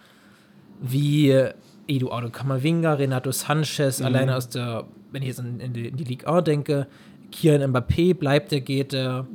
[0.80, 1.52] wie äh,
[1.86, 6.04] Eduardo Camavinga, Renato Sanchez, alleine aus der, wenn ich jetzt in, in, die, in die
[6.04, 6.86] Ligue 1 denke,
[7.30, 9.26] Kian Mbappé bleibt, der geht, der,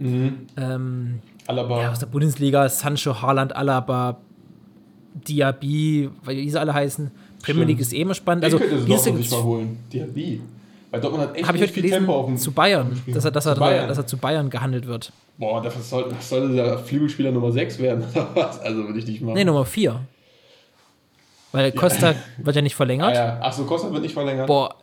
[0.57, 1.81] ähm, Alaba.
[1.81, 4.21] ja, aus der Bundesliga, Sancho, Haaland, Alaba,
[5.13, 7.11] Diaby, weil wie sie alle heißen.
[7.41, 7.65] Premier.
[7.65, 8.43] League ist eh immer spannend.
[8.43, 9.79] also, Also, könnte Dortmund sich mal holen.
[9.91, 10.41] Diaby.
[10.91, 13.31] Weil Dortmund hat echt habe ich viel Tempo auf gelesen, dem zu Bayern, dass er,
[13.31, 13.87] dass, er, Zu Bayern.
[13.87, 15.13] dass er zu Bayern gehandelt wird.
[15.37, 18.03] Boah, das soll, das sollte der Flügelspieler Nummer 6 werden.
[18.13, 18.59] oder was?
[18.59, 19.35] also würde ich nicht machen.
[19.35, 20.01] Nee, Nummer 4.
[21.53, 23.15] Weil Costa wird ja nicht ah, verlängert.
[23.15, 23.39] ja.
[23.41, 24.47] Achso, Costa wird nicht verlängert.
[24.47, 24.75] Boah,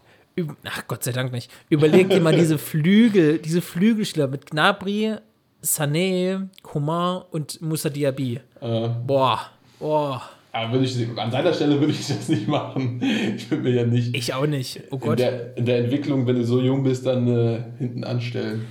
[0.64, 1.50] ach Gott sei Dank nicht.
[1.68, 5.16] Überleg dir mal diese Flügel, diese Flügelspieler mit Gnabry,
[5.62, 8.40] Sané, Coman und Moussa Diaby.
[8.60, 9.40] Äh, Boah,
[9.78, 10.22] boah,
[10.52, 13.00] aber würde ich, an seiner Stelle würde ich das nicht machen.
[13.36, 14.80] Ich würde mir ja nicht ich auch nicht.
[14.90, 15.18] Oh in Gott.
[15.18, 18.64] der, in der Entwicklung, wenn du so jung bist, dann äh, hinten anstellen.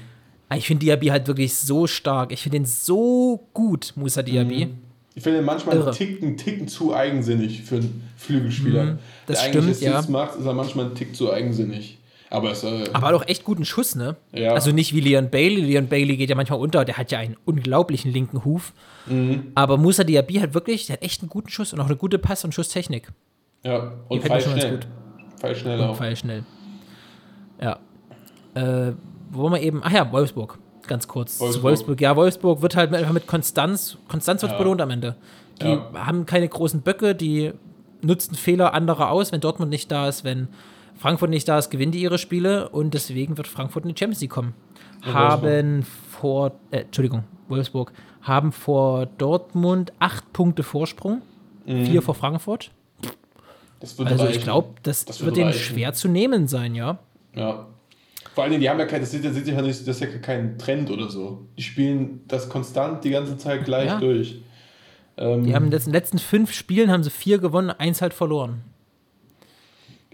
[0.56, 2.32] Ich finde Diaby halt wirklich so stark.
[2.32, 4.70] Ich finde ihn so gut, Musa Diaby.
[5.14, 5.88] Ich finde ihn manchmal Irre.
[5.88, 8.84] einen Ticken, Ticken zu eigensinnig für einen Flügelspieler.
[8.84, 10.04] Mhm, das der stimmt, ja.
[10.10, 11.97] Macht, ist er manchmal einen Tick zu eigensinnig.
[12.30, 14.16] Aber es äh, Aber hat auch echt guten Schuss, ne?
[14.34, 14.54] Ja.
[14.54, 15.62] Also nicht wie Leon Bailey.
[15.62, 16.84] Leon Bailey geht ja manchmal unter.
[16.84, 18.74] Der hat ja einen unglaublichen linken Huf.
[19.06, 19.52] Mhm.
[19.56, 22.20] Aber Musa Diaby hat wirklich, der hat echt einen guten Schuss und auch eine gute
[22.20, 23.12] Pass- und Schusstechnik.
[23.64, 24.72] ja, und Fall schnell.
[24.72, 24.88] gut.
[25.40, 26.16] Fall schnell Und auch.
[26.16, 26.44] Schnell.
[27.62, 27.80] Ja.
[28.56, 28.94] Äh,
[29.32, 29.82] wo wir eben?
[29.84, 30.58] Ach ja, Wolfsburg.
[30.88, 31.38] Ganz kurz.
[31.38, 31.64] Zu Wolfsburg.
[31.64, 32.02] Wolfsburg.
[32.02, 33.98] Ja, Wolfsburg wird halt einfach mit Konstanz.
[34.08, 34.58] Konstanz wird Ja.
[34.58, 35.16] belohnt am Ende.
[35.62, 35.90] Die Ja.
[35.96, 37.52] haben keine großen Böcke, die
[38.02, 39.32] nutzen Fehler anderer aus.
[39.32, 40.48] Wenn Dortmund nicht da ist, wenn
[40.98, 44.22] Frankfurt nicht da ist, gewinnen die ihre Spiele und deswegen wird Frankfurt in die Champions
[44.22, 44.54] League kommen.
[45.06, 51.22] Und haben vor, äh, Entschuldigung, Wolfsburg, haben vor Dortmund acht Punkte Vorsprung,
[51.66, 52.72] vier vor Frankfurt.
[53.80, 54.30] Also reichen.
[54.32, 56.98] ich glaube, das, Das wird wird denen schwer zu nehmen sein, ja.
[57.36, 57.68] Ja.
[58.34, 59.88] Vor allen Dingen, die haben ja kein, das ist ja, das ist ja nicht, das
[59.88, 61.46] ist ja kein Trend oder so.
[61.58, 64.00] Die spielen das konstant die ganze Zeit gleich Ja.
[64.00, 64.42] durch.
[65.18, 68.62] Ähm, Die haben in den letzten fünf Spielen haben sie vier gewonnen, eins halt verloren.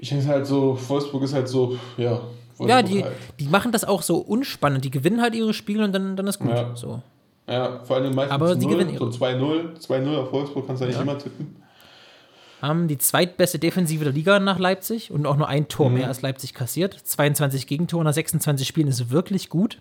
[0.04, 2.20] Ich denke halt so, Wolfsburg ist halt so, ja.
[2.58, 3.14] Wolfsburg Ja, die, halt.
[3.40, 4.84] die machen das auch so unspannend.
[4.84, 6.50] Die gewinnen halt ihre Spiele und dann, dann ist gut.
[6.50, 6.76] Ja.
[6.76, 7.02] So.
[7.48, 9.80] Ja, vor allem meistens Aber sie 0, gewinnen so 2-0.
[9.80, 11.56] 2-0 auf Wolfsburg kannst du ja nicht immer tippen.
[12.62, 15.96] Haben die zweitbeste Defensive der Liga nach Leipzig und auch nur ein Tor Mhm.
[16.00, 16.94] mehr als Leipzig kassiert.
[17.02, 19.80] 22 Gegentore nach 26 Spielen ist wirklich gut.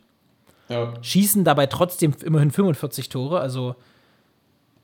[0.68, 3.40] Ja, Schießen dabei trotzdem immerhin 45 Tore.
[3.40, 3.74] Also,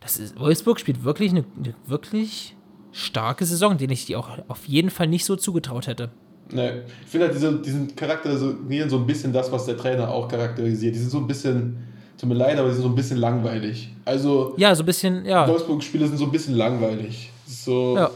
[0.01, 2.55] das ist, Wolfsburg spielt wirklich eine, eine wirklich
[2.93, 6.11] starke Saison, den ich die auch auf jeden Fall nicht so zugetraut hätte.
[6.51, 6.83] ne.
[7.05, 10.95] Ich finde halt, diese, diesen charakterisieren so ein bisschen das, was der Trainer auch charakterisiert.
[10.95, 11.77] Die sind so ein bisschen,
[12.19, 13.91] tut mir leid, aber die sind so ein bisschen langweilig.
[14.05, 15.47] Also, Ja, so ein bisschen, ja.
[15.47, 17.31] Wolfsburg-Spiele sind so ein bisschen langweilig.
[17.47, 18.11] Ist So Ja.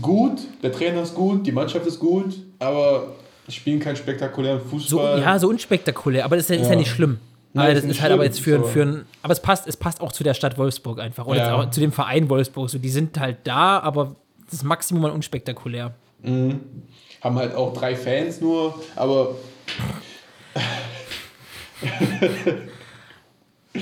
[0.00, 3.12] gut, der Trainer ist gut, die Mannschaft ist gut, aber
[3.48, 5.20] spielen keinen spektakulären So, Fußball.
[5.20, 6.78] ja, so unspektakulär, aber das ist ja, ist ja Ja.
[6.78, 7.18] nicht schlimm.
[7.54, 9.40] Nein, Weil ist das ist nicht halt aber jetzt für, aber- für ein, aber es
[9.40, 11.54] passt, es passt auch zu der Stadt Wolfsburg einfach oder Ja.
[11.56, 12.68] auch zu dem Verein Wolfsburg.
[12.70, 14.16] So, die sind halt da, aber
[14.50, 15.94] das Maximum an unspektakulär.
[16.22, 16.60] Mhm.
[17.22, 19.30] Haben halt auch drei Fans nur, aber.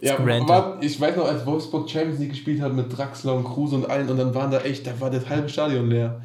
[0.00, 3.76] ja, war, ich weiß noch, als Wolfsburg Champions League gespielt hat mit Draxler und Kruse
[3.76, 6.20] und allen und dann waren da echt, da war das halbe Stadion leer.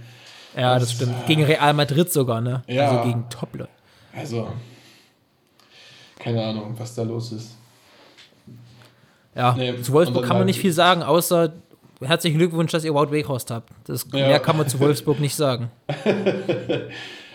[0.55, 1.25] Ja, das Das- stimmt.
[1.27, 2.63] Gegen Real Madrid sogar, ne?
[2.67, 2.89] Ja.
[2.89, 3.67] Also gegen Tople.
[4.15, 4.47] Also,
[6.21, 7.55] keine Ahnung, was da los ist.
[9.35, 11.53] Ja, Nee, zu Wolfsburg kann man nicht viel sagen, außer
[12.01, 13.69] herzlichen Glückwunsch, dass ihr Wout Weghorst habt.
[13.85, 14.27] Das, Ja.
[14.27, 15.69] Mehr kann man zu Wolfsburg nicht sagen.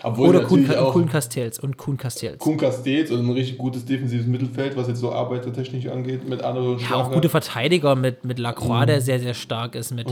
[0.03, 2.37] Obwohl Oder Kuhn, natürlich auch Kuhn Castells und Kuhn Castells.
[2.37, 6.81] Kuhn Castells und ein richtig gutes defensives Mittelfeld, was jetzt so arbeitertechnisch angeht, mit und
[6.81, 10.07] Ja, auch gute Verteidiger mit, mit Lacroix, der sehr, sehr stark ist, mit.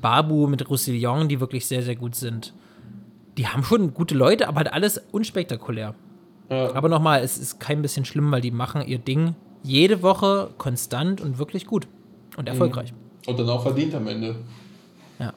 [0.00, 2.52] Babu, mit Roussillon, die wirklich sehr, sehr gut sind.
[3.38, 5.94] Die haben schon gute Leute, aber halt alles unspektakulär.
[6.52, 6.74] Ja.
[6.74, 11.20] Aber nochmal, es ist kein bisschen schlimm, weil die machen ihr Ding jede Woche konstant
[11.22, 11.86] und wirklich gut
[12.36, 12.92] und erfolgreich.
[13.26, 14.36] Und dann auch verdient am Ende.
[15.18, 15.32] Ja.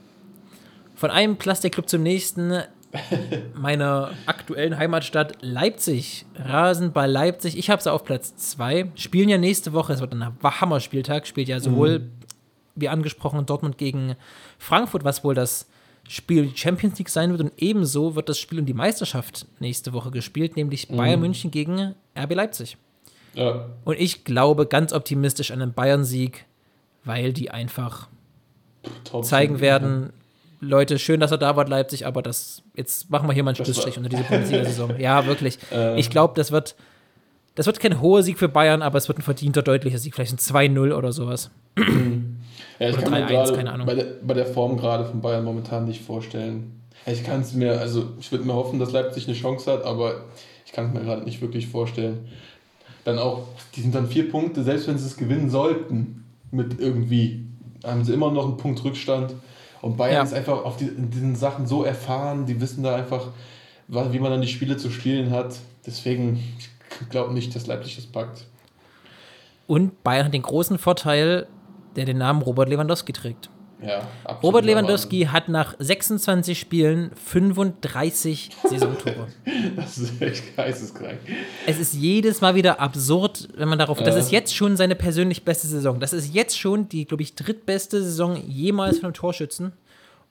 [0.95, 2.63] Von einem Plastikclub zum nächsten.
[3.55, 6.25] Meiner aktuellen Heimatstadt Leipzig.
[6.35, 7.57] Rasenball Leipzig.
[7.57, 8.91] Ich habe sie auf Platz 2.
[8.95, 9.93] Spielen ja nächste Woche.
[9.93, 11.27] Es wird ein Hammerspieltag.
[11.27, 12.09] Spielt ja sowohl,
[12.75, 14.15] wie angesprochen, Dortmund gegen
[14.57, 15.67] Frankfurt, was wohl das
[16.07, 17.41] Spiel Champions League sein wird.
[17.41, 21.95] Und ebenso wird das Spiel um die Meisterschaft nächste Woche gespielt, nämlich Bayern München gegen
[22.17, 22.77] RB Leipzig.
[23.33, 23.65] Ja.
[23.83, 26.45] Und ich glaube ganz optimistisch an einen Bayern-Sieg,
[27.03, 28.07] weil die einfach
[29.03, 29.25] Top.
[29.25, 30.13] zeigen werden,
[30.61, 33.63] Leute, schön, dass er da wart, Leipzig, aber das, jetzt machen wir hier mal einen
[33.63, 34.95] Schlussstrich war- unter diese Bundesliga-Saison.
[34.99, 35.59] Ja, wirklich.
[35.71, 35.99] Äh.
[35.99, 36.75] Ich glaube, das wird,
[37.55, 40.15] das wird kein hoher Sieg für Bayern, aber es wird ein verdienter, deutlicher Sieg.
[40.15, 41.51] Vielleicht ein 2-0 oder sowas.
[42.79, 43.87] Ja, ich Oder kann mir 3-1, gerade keine Ahnung.
[43.87, 46.81] Bei der, bei der Form gerade von Bayern momentan nicht vorstellen.
[47.05, 50.25] Ich kann es mir, also ich würde mir hoffen, dass Leipzig eine Chance hat, aber
[50.65, 52.27] ich kann es mir gerade nicht wirklich vorstellen.
[53.03, 53.43] Dann auch,
[53.75, 57.45] die sind dann vier Punkte, selbst wenn sie es gewinnen sollten, mit irgendwie,
[57.83, 59.35] haben sie immer noch einen Punkt Rückstand.
[59.81, 60.23] Und Bayern Ja.
[60.23, 63.27] ist einfach auf die, in diesen Sachen so erfahren, die wissen da einfach,
[63.87, 65.59] wie man dann die Spiele zu spielen hat.
[65.85, 66.43] Deswegen,
[66.99, 68.45] ich glaube nicht, dass Leipzig das packt.
[69.67, 71.45] Und Bayern hat den großen Vorteil,
[71.95, 73.49] der den Namen Robert Lewandowski trägt.
[73.81, 79.27] Ja, absolut Robert Lewandowski hat nach 26 Spielen 35 Saisontore.
[79.75, 81.19] Das ist echt geisteskrank.
[81.67, 83.99] Es ist jedes Mal wieder absurd, wenn man darauf.
[83.99, 84.21] Das Ja.
[84.21, 85.99] ist jetzt schon seine persönlich beste Saison.
[85.99, 89.73] Das ist jetzt schon die, glaube ich, drittbeste Saison jemals von einem Torschützen.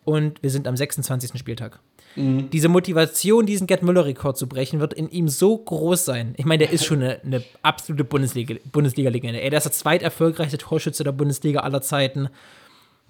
[0.04, 1.38] Und wir sind am 26.
[1.38, 1.78] Spieltag.
[2.16, 2.50] Mhm.
[2.50, 6.34] Diese Motivation, diesen Gerd Müller-Rekord zu brechen, wird in ihm so groß sein.
[6.36, 9.40] Ich meine, der ist schon eine, eine absolute Bundesliga- Bundesliga-Legende.
[9.40, 12.28] Ey, der ist der zweiterfolgreichste Torschütze der Bundesliga aller Zeiten.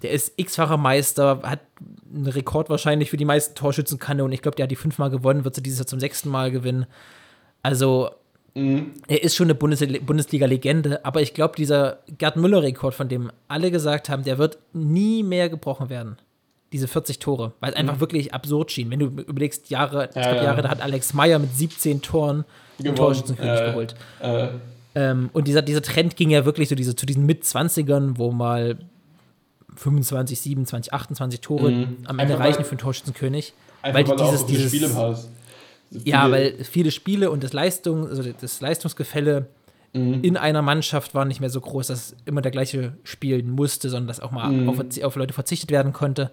[0.01, 1.61] Der ist x-facher Meister, hat
[2.13, 4.33] einen Rekord wahrscheinlich für die meisten Torschützenkanonen.
[4.33, 6.85] Ich glaube, der hat die fünfmal gewonnen, wird sie dieses Jahr zum sechsten Mal gewinnen.
[7.63, 8.09] Also,
[9.07, 13.69] er ist schon eine Bundesli- Bundesliga-Legende, aber ich glaube, dieser Gerd Müller-Rekord, von dem alle
[13.69, 16.17] gesagt haben, der wird nie mehr gebrochen werden.
[16.75, 18.91] Diese 40 Tore, weil es einfach wirklich absurd schien.
[18.91, 20.43] Wenn du überlegst, Jahre, Ja, ja.
[20.43, 22.43] Jahre, da hat Alex Meyer mit 17 Toren
[22.79, 22.95] den.
[22.95, 23.95] Torschützenkönig Äh, geholt.
[24.21, 24.47] Äh,
[24.97, 28.77] Ähm, und dieser, dieser Trend ging ja wirklich so diese, zu diesen Mitzwanzigern, wo mal
[29.75, 31.97] 25, 27, 28 Tore Mhm.
[32.05, 33.53] am Ende Einfach reichen für einen Torschützenkönig.
[33.81, 35.29] einfach weil du auch dieses, so viele dieses, Spiele hast.
[35.91, 39.47] ja, Viele- weil viele Spiele und das Leistung, also das Leistungsgefälle
[39.95, 40.23] Mhm.
[40.23, 44.07] in einer Mannschaft war nicht mehr so groß, dass immer der gleiche spielen musste, sondern
[44.09, 44.69] dass auch mal Mhm.
[44.69, 46.31] auf, auf Leute verzichtet werden konnte.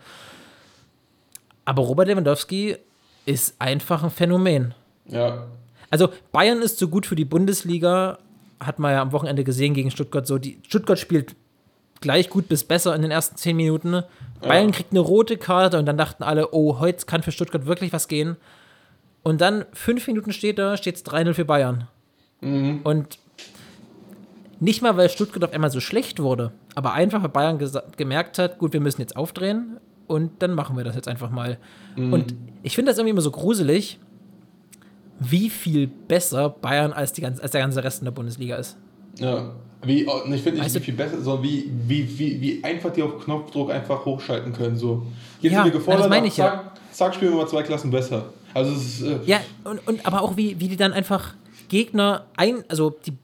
[1.65, 2.77] Aber Robert Lewandowski
[3.25, 4.75] ist einfach ein Phänomen.
[5.07, 5.47] Ja,
[5.91, 8.19] Also Bayern ist so gut für die Bundesliga,
[8.59, 10.39] hat man ja am Wochenende gesehen gegen Stuttgart so.
[10.39, 11.37] Die, Stuttgart spielt
[12.01, 14.03] gleich gut bis besser in den ersten zehn Minuten.
[14.41, 17.93] Bayern kriegt eine rote Karte und dann dachten alle, oh, heute kann für Stuttgart wirklich
[17.93, 18.37] was gehen.
[19.23, 21.87] Und dann fünf Minuten später steht es 3-0 für Bayern.
[22.41, 22.81] Mhm.
[22.83, 23.19] Und
[24.63, 27.59] nicht mal, weil Stuttgart auf einmal so schlecht wurde, aber einfach, weil Bayern
[27.97, 31.59] gemerkt hat, gut, wir müssen jetzt aufdrehen und dann machen wir das jetzt einfach mal.
[31.97, 32.13] Mhm.
[32.13, 33.99] Und ich finde das irgendwie immer so gruselig,
[35.19, 38.77] wie viel besser Bayern als, die ganze, als der ganze Rest in der Bundesliga ist.
[39.17, 39.53] Ja.
[39.85, 43.03] Wie, oh, ich finde nicht wie viel besser, sondern wie, wie, wie, wie einfach die
[43.03, 44.77] auf Knopfdruck einfach hochschalten können.
[44.77, 45.05] So.
[45.41, 46.47] Jetzt Ja, sind wir gefordert, das meine ich ja.
[46.47, 48.27] zack, zack, spielen wir mal zwei Klassen besser.
[48.55, 51.35] Also es ist, äh, Ja, und, und aber auch wie, wie die dann einfach
[51.69, 53.15] Gegner ein, also die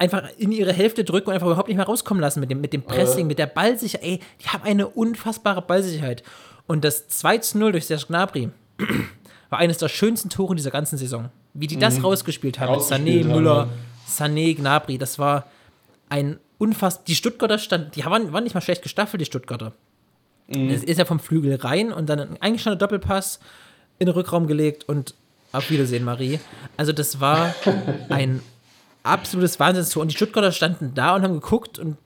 [0.00, 2.72] einfach in ihre Hälfte drücken und einfach überhaupt nicht mehr rauskommen lassen mit dem, mit
[2.72, 3.28] dem Pressing, Äh.
[3.28, 4.04] mit der Ballsicherheit.
[4.06, 6.22] Ey, die haben eine unfassbare Ballsicherheit.
[6.66, 8.48] Und das 2 zu 0 durch Serge Gnabry
[9.50, 11.28] war eines der schönsten Tore dieser ganzen Saison.
[11.54, 13.32] Wie die das rausgespielt haben mit Sané, Mhm.
[13.32, 13.68] Rausgespielt haben, Müller.
[14.08, 15.46] Sané, Gnabry, das war
[16.08, 17.04] ein unfassbar.
[17.06, 19.72] Die Stuttgarter stand, die waren, waren nicht mal schlecht gestaffelt, die Stuttgarter.
[20.48, 20.70] Mhm.
[20.70, 23.38] Es ist ja vom Flügel rein und dann ein eingestandener Doppelpass
[23.98, 25.14] in den Rückraum gelegt und
[25.52, 26.38] auf Wiedersehen, Marie.
[26.76, 27.54] Also, das war
[28.08, 28.40] ein
[29.02, 30.02] absolutes Wahnsinnstor.
[30.02, 31.96] Und die Stuttgarter standen da und haben geguckt und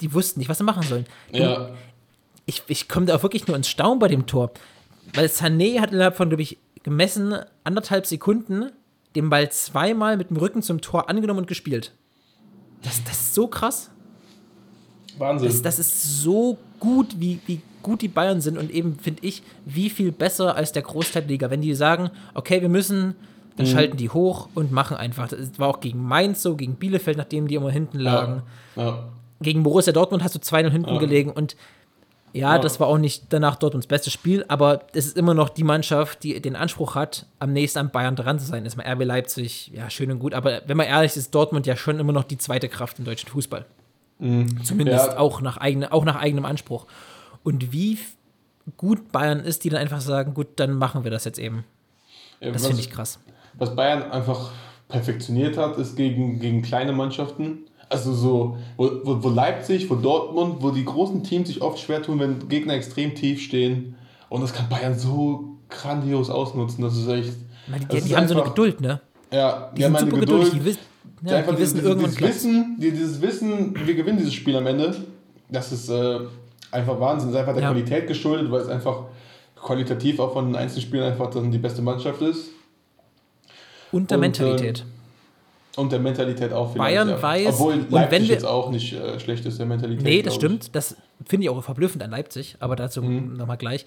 [0.00, 1.06] die wussten nicht, was sie machen sollen.
[1.32, 1.70] Ja.
[2.46, 4.52] Ich, ich komme da auch wirklich nur ins Staunen bei dem Tor.
[5.14, 7.34] Weil Sané hat innerhalb von, glaube ich, gemessen
[7.64, 8.70] anderthalb Sekunden
[9.14, 11.92] den Ball zweimal mit dem Rücken zum Tor angenommen und gespielt.
[12.82, 13.90] Das, das ist so krass.
[15.18, 15.48] Wahnsinn.
[15.48, 19.42] Das, das ist so gut, wie, wie gut die Bayern sind und eben, finde ich,
[19.64, 21.50] wie viel besser als der Großteil der Liga.
[21.50, 23.16] Wenn die sagen, okay, wir müssen,
[23.58, 23.70] dann Mhm.
[23.70, 25.28] schalten die hoch und machen einfach.
[25.28, 28.42] Das war auch gegen Mainz so, gegen Bielefeld, nachdem die immer hinten lagen.
[28.76, 28.82] ja.
[28.84, 29.08] ja.
[29.40, 30.98] Gegen Borussia Dortmund hast du 2-0 hinten Ja.
[30.98, 31.54] gelegen und
[32.32, 35.62] ja, das war auch nicht danach Dortmunds bestes Spiel, aber es ist immer noch die
[35.64, 38.66] Mannschaft, die den Anspruch hat, am nächsten an Bayern dran zu sein.
[38.66, 41.66] Ist mal RB Leipzig, ja, schön und gut, aber wenn man ehrlich ist, ist Dortmund
[41.66, 43.64] ja schon immer noch die zweite Kraft im deutschen Fußball.
[44.64, 45.18] Zumindest Ja.
[45.18, 46.86] auch, nach eigene, auch nach eigenem Anspruch.
[47.44, 47.98] Und wie
[48.76, 51.64] gut Bayern ist, die dann einfach sagen, gut, dann machen wir das jetzt eben.
[52.40, 53.20] Ja, Das finde ich krass.
[53.58, 54.50] Was Bayern einfach
[54.88, 57.58] perfektioniert hat, ist gegen, gegen kleine Mannschaften.
[57.90, 58.90] Also so, wo,
[59.22, 63.14] wo, Leipzig, wo Dortmund, wo die großen Teams sich oft schwer tun, wenn Gegner extrem
[63.14, 63.94] tief stehen.
[64.28, 66.82] Und das kann Bayern so grandios ausnutzen.
[66.84, 67.32] Das ist echt.
[67.66, 69.00] Meine, die, die haben so eine einfach- Geduld, ne?
[69.32, 70.50] Ja, Die sind haben eine super geduldig.
[70.52, 70.78] Die, wiss,
[71.22, 72.28] Die ja, einfach die wissen dieses, irgendwann dieses.
[72.28, 74.94] Wissen, die, dieses Wissen, wir gewinnen dieses Spiel am Ende,
[75.50, 76.18] das ist äh,
[76.70, 77.28] einfach Wahnsinn.
[77.32, 77.70] Das ist einfach der Ja.
[77.70, 79.02] Qualität geschuldet, weil es einfach
[79.56, 82.50] qualitativ auch von den Einzelspielern einfach dann die beste Mannschaft ist.
[83.92, 84.84] Und der Und, Mentalität.
[85.76, 86.78] Und der Mentalität auch vielleicht.
[86.88, 87.16] Bayern ja.
[87.18, 90.02] weiß- Obwohl und Leipzig wenn wir- jetzt auch nicht äh, schlecht ist, der Mentalität.
[90.04, 90.56] Nee, das glaub ich.
[90.58, 90.74] stimmt.
[90.76, 93.36] Das finde ich auch verblüffend an Leipzig, aber dazu Mhm.
[93.36, 93.86] nochmal gleich.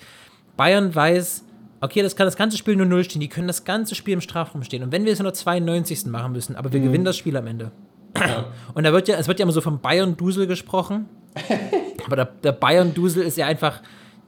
[0.57, 1.43] Bayern weiß,
[1.81, 4.21] okay, das kann das ganze Spiel nur 0 stehen, die können das ganze Spiel im
[4.21, 4.83] Strafraum stehen.
[4.83, 6.05] Und wenn wir es der 92.
[6.11, 6.85] machen müssen, aber wir Mhm.
[6.85, 7.71] gewinnen das Spiel am Ende.
[8.17, 8.45] Ja.
[8.73, 11.07] Und da wird ja, es wird ja immer so vom Bayern-Dusel gesprochen.
[12.05, 13.81] aber der, der Bayern-Dusel ist ja einfach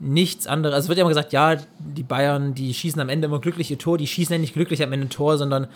[0.03, 0.75] nichts anderes.
[0.75, 3.71] Also es wird ja immer gesagt, ja, die Bayern, die schießen am Ende immer glücklich
[3.71, 5.67] ihr Tor, die schießen ja nicht glücklich am Ende ein Tor, sondern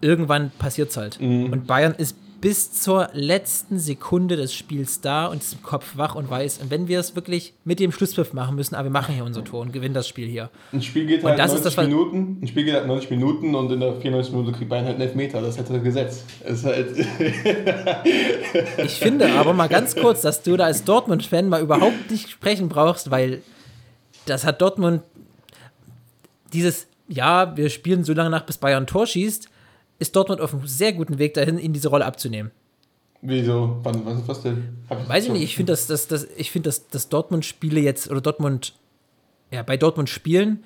[0.00, 1.20] irgendwann passiert es halt.
[1.20, 1.52] Mhm.
[1.52, 6.16] Und Bayern ist bis zur letzten Sekunde des Spiels da und ist im Kopf wach
[6.16, 9.14] und weiß, und wenn wir es wirklich mit dem Schlusspfiff machen müssen, aber wir machen
[9.14, 10.50] hier unser Tor und gewinnen das Spiel hier.
[10.72, 13.54] Ein Spiel geht halt das 90 ist das, Minuten, ein Spiel geht halt 90 Minuten
[13.54, 15.40] und in der 94 Minute kriegt Bayern halt einen Elfmeter.
[15.40, 16.24] Das hätte Gesetz.
[16.44, 16.88] Es ist halt
[18.84, 22.68] Ich finde aber mal ganz kurz, dass du da als Dortmund-Fan mal überhaupt nicht sprechen
[22.68, 23.42] brauchst, weil
[24.26, 25.02] das hat Dortmund
[26.52, 29.48] dieses, ja, wir spielen so lange nach, bis Bayern ein Tor schießt,
[29.98, 32.50] ist Dortmund auf einem sehr guten Weg dahin, in diese Rolle abzunehmen.
[33.20, 33.78] Wieso?
[33.84, 34.78] Wann, was, was denn?
[34.90, 38.10] Hab Weiß ich nicht, ich finde, dass, dass, dass, ich find, dass, dass Dortmund-Spiele jetzt,
[38.10, 38.74] oder Dortmund,
[39.50, 40.64] ja, bei Dortmund spielen,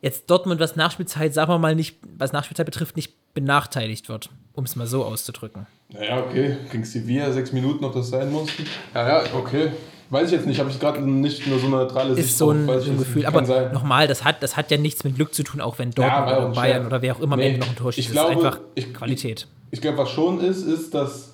[0.00, 4.64] jetzt Dortmund, was Nachspielzeit, sagen wir mal nicht, was Nachspielzeit betrifft, nicht benachteiligt wird, um
[4.64, 5.66] es mal so auszudrücken.
[5.90, 6.56] Naja, okay.
[6.70, 8.50] Gegen Sevilla sechs Minuten, ob das sein muss.
[8.94, 9.72] Ja, ja, okay.
[10.12, 10.60] Weiß ich jetzt nicht.
[10.60, 12.82] Habe ich gerade nicht nur so eine neutrale Sicht ist so ein, drauf.
[12.82, 13.24] So ein ich Gefühl.
[13.24, 13.40] Aber
[13.72, 16.36] nochmal, das hat, das hat ja nichts mit Glück zu tun, auch wenn Dortmund war
[16.38, 16.86] oder Bayern schwer.
[16.86, 18.12] oder wer auch immer Nee, noch ein Tor ich schießt.
[18.12, 19.46] glaube, das ist einfach ich- Qualität.
[19.70, 21.30] Ich glaube, was schon ist, ist, dass,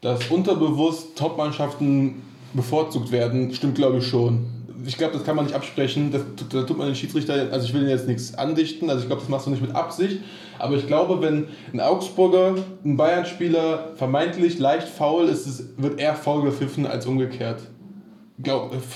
[0.00, 2.22] dass unterbewusst Top-Mannschaften
[2.54, 3.52] bevorzugt werden.
[3.54, 4.46] Stimmt, glaube ich schon.
[4.86, 6.10] Ich glaube, das kann man nicht absprechen.
[6.12, 9.06] Das, da tut man den Schiedsrichter, also ich will ihnen jetzt nichts andichten, also ich
[9.06, 10.18] glaube, das machst du nicht mit Absicht.
[10.58, 16.14] Aber ich glaube, wenn ein Augsburger, ein Bayern-Spieler vermeintlich leicht faul ist, es, wird eher
[16.16, 17.60] faul gepfiffen als umgekehrt.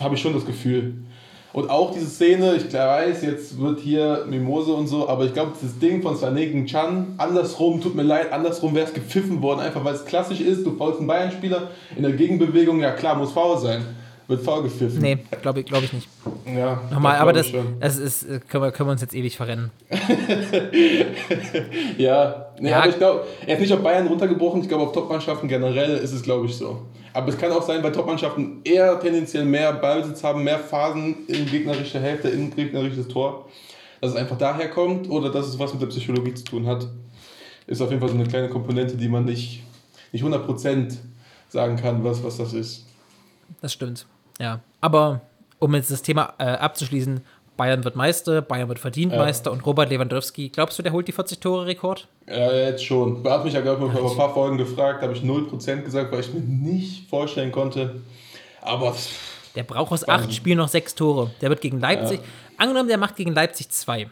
[0.00, 0.94] Habe ich schon das Gefühl.
[1.52, 5.52] Und auch diese Szene, ich weiß, jetzt wird hier Mimose und so, aber ich glaube,
[5.58, 9.60] dieses Ding von Sané gegen Chan, andersrum, tut mir leid, andersrum wäre es gepfiffen worden,
[9.60, 13.32] einfach weil es klassisch ist, du faulst einen Bayern-Spieler in der Gegenbewegung, ja klar, muss
[13.32, 13.82] faul sein.
[14.28, 14.98] Wird faul gepfiffen.
[15.00, 16.08] Nee, glaube ich, glaub ich nicht.
[16.52, 17.46] Ja, Nochmal, das aber das,
[17.80, 19.70] das ist, äh, können wir, können wir uns jetzt ewig verrennen.
[21.96, 22.78] Ja, nee, Ja.
[22.80, 26.12] aber ich glaube, er ist nicht auf Bayern runtergebrochen, ich glaube, auf Topmannschaften generell ist
[26.12, 26.82] es, glaube ich, so.
[27.16, 31.46] Aber es kann auch sein, weil Topmannschaften eher tendenziell mehr Ballbesitz haben, mehr Phasen in
[31.46, 33.48] gegnerischer Hälfte, in gegnerisches Tor.
[34.02, 36.86] dass es einfach daher kommt oder dass es was mit der Psychologie zu tun hat,
[37.66, 39.62] ist auf jeden Fall so eine kleine Komponente, die man nicht,
[40.12, 40.94] nicht 100%
[41.48, 42.84] sagen kann, was, was das ist.
[43.62, 44.04] Das stimmt.
[44.38, 44.60] Ja.
[44.82, 45.22] Aber
[45.58, 47.22] um jetzt das Thema äh, abzuschließen,
[47.56, 49.18] Bayern wird Meister, Bayern wird verdient Ja.
[49.18, 52.06] Meister und Robert Lewandowski, glaubst du, der holt die 40-Tore-Rekord?
[52.28, 53.24] Ja, jetzt schon.
[53.24, 56.12] Er hat mich ja, glaube ich, vor ein paar Folgen gefragt, habe ich 0% gesagt,
[56.12, 58.00] weil ich mir nicht vorstellen konnte.
[58.60, 58.94] Aber
[59.54, 61.30] Der braucht aus acht Spielen noch sechs Tore.
[61.40, 62.20] Der wird gegen Leipzig,
[62.58, 64.10] angenommen, der macht gegen Leipzig zwei.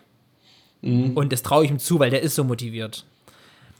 [0.80, 1.16] Mhm.
[1.16, 3.04] Und das traue ich ihm zu, weil der ist so motiviert.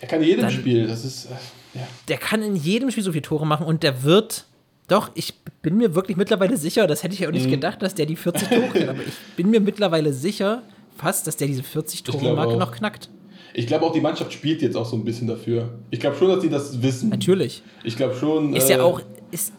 [0.00, 0.86] er kann in jedem Dann- Spiel.
[0.86, 1.86] Das ist, äh, ja.
[2.08, 4.44] Der kann in jedem Spiel so viele Tore machen und der wird.
[4.88, 7.38] Doch, ich bin mir wirklich mittlerweile sicher, das hätte ich ja auch Mhm.
[7.38, 10.62] nicht gedacht, dass der die 40 Tore kann, aber ich bin mir mittlerweile sicher,
[10.96, 12.58] fast, dass der diese 40 glaube Tore-Marke auch.
[12.58, 13.08] noch knackt.
[13.54, 15.68] Ich glaube auch, die Mannschaft spielt jetzt auch so ein bisschen dafür.
[15.90, 17.08] Ich glaube schon, dass die das wissen.
[17.08, 17.62] Natürlich.
[17.84, 18.54] Ich glaube schon.
[18.54, 19.52] Ist äh, ja auch, ist,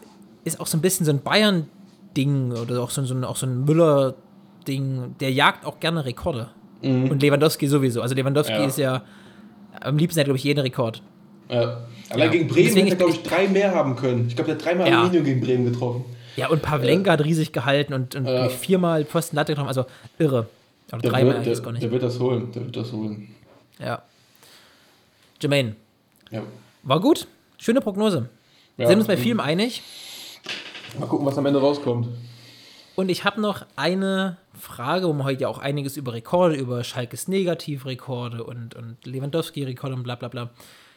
[0.44, 3.46] ist auch so ein bisschen so ein Bayern-Ding oder auch so, so ein, auch so
[3.46, 6.50] ein Müller-Ding, der jagt auch gerne Rekorde.
[6.82, 8.00] Und Lewandowski sowieso.
[8.02, 8.60] Also Lewandowski Mhm.
[8.60, 8.66] Ja.
[8.66, 9.02] ist ja
[9.80, 11.02] am liebsten hat, glaube ich, jeden Rekord.
[11.48, 11.86] Ja.
[12.10, 12.28] Allein Ja.
[12.28, 14.28] gegen Bremen Deswegen hätte er, ich- glaube ich, drei mehr haben können.
[14.28, 14.98] Ich glaube, der hat dreimal Ja.
[15.00, 16.04] Aluminium gegen Bremen getroffen.
[16.36, 18.48] Ja, und Pavlenka hat riesig gehalten und, und Ja.
[18.48, 19.68] viermal Pfosten Latte getroffen.
[19.68, 19.86] Also
[20.18, 20.46] irre.
[20.92, 21.82] Oder Der dreimal, wird, der, gar nicht.
[21.82, 22.52] der wird das holen.
[22.52, 23.34] Der wird das holen.
[23.78, 24.02] Ja.
[25.40, 25.74] Jermaine,
[26.30, 26.42] Ja.
[26.82, 27.26] war gut.
[27.58, 28.28] Schöne Prognose.
[28.76, 28.86] Ja.
[28.88, 29.82] Sind uns bei vielem einig.
[30.98, 32.08] Mal gucken, was am Ende rauskommt.
[32.94, 36.82] Und ich habe noch eine Frage, wo wir heute ja auch einiges über Rekorde, über
[36.84, 40.50] Schalkes Negativrekorde und, und Lewandowski-Rekorde und bla bla bla.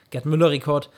[0.10, 0.90] Gerd Müller-Rekord.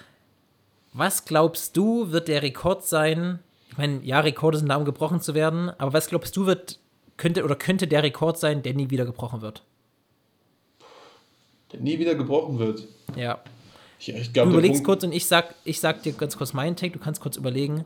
[0.94, 3.40] Was glaubst du, wird der Rekord sein?
[3.70, 6.80] Ich meine, ja, Rekorde sind da, um gebrochen zu werden, aber was glaubst du, wird,
[7.18, 9.64] könnte oder könnte der Rekord sein, der nie wieder gebrochen wird?
[11.72, 12.88] Der nie wieder gebrochen wird.
[13.16, 13.40] Ja.
[14.00, 16.54] Ich, ich Du glaube, der überlegst kurz und ich sag, ich sag dir ganz kurz
[16.54, 17.86] meinen Take, du kannst kurz überlegen.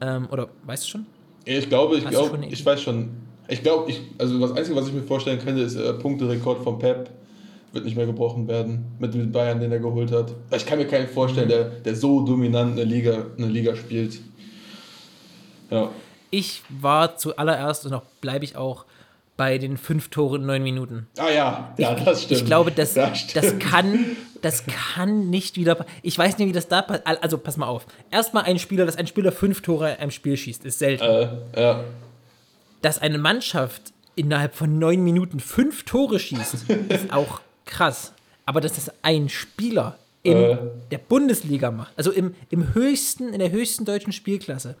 [0.00, 1.06] Ähm, oder weißt du schon?
[1.46, 3.10] Ja, Ich glaube, ich du glaube, ich weiß schon.
[3.48, 6.78] Ich glaube, ich, also das Einzige, was ich mir vorstellen könnte, ist äh, Punkterekord von
[6.78, 7.10] Pep.
[7.72, 10.34] Wird nicht mehr gebrochen werden mit, mit Bayern, den er geholt hat.
[10.54, 14.20] Ich kann mir keinen vorstellen, der, der so dominant eine Liga, eine Liga spielt.
[15.70, 15.90] Ja.
[16.30, 18.84] Ich war zuallererst und auch bleibe ich auch
[19.40, 21.06] bei den fünf Toren in neun Minuten.
[21.16, 22.40] Ah ja, ja, das stimmt.
[22.40, 25.86] Ich glaube, das, Das das, kann, das kann nicht wieder.
[26.02, 27.06] Ich weiß nicht, wie das da passiert.
[27.06, 27.86] Also, pass mal auf.
[28.10, 31.04] Erstmal ein Spieler, dass ein Spieler fünf Tore einem Spiel schießt, ist selten.
[31.04, 31.84] Äh, ja.
[32.82, 37.40] Dass eine Mannschaft innerhalb von neun Minuten fünf Tore schießt, ist auch
[37.70, 38.12] krass.
[38.46, 40.58] Aber dass das ein Spieler in Äh.
[40.90, 44.76] der Bundesliga macht, also im, im höchsten, in der höchsten deutschen Spielklasse,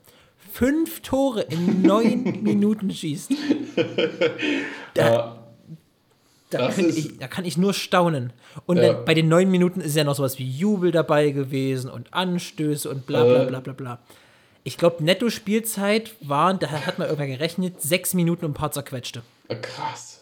[0.52, 3.30] fünf Tore in neun Minuten schießt.
[4.94, 5.36] Da
[6.50, 8.32] Das kann, ich, da kann ich nur staunen.
[8.66, 8.92] Und Ja.
[8.92, 13.06] bei den neun Minuten ist ja noch sowas wie Jubel dabei gewesen und Anstöße und
[13.06, 13.46] bla bla Äh.
[13.46, 13.98] bla bla bla.
[14.64, 19.22] Ich glaube, Netto-Spielzeit waren, da hat man irgendwann gerechnet, sechs Minuten und ein paar zerquetschte.
[19.62, 20.19] Krass.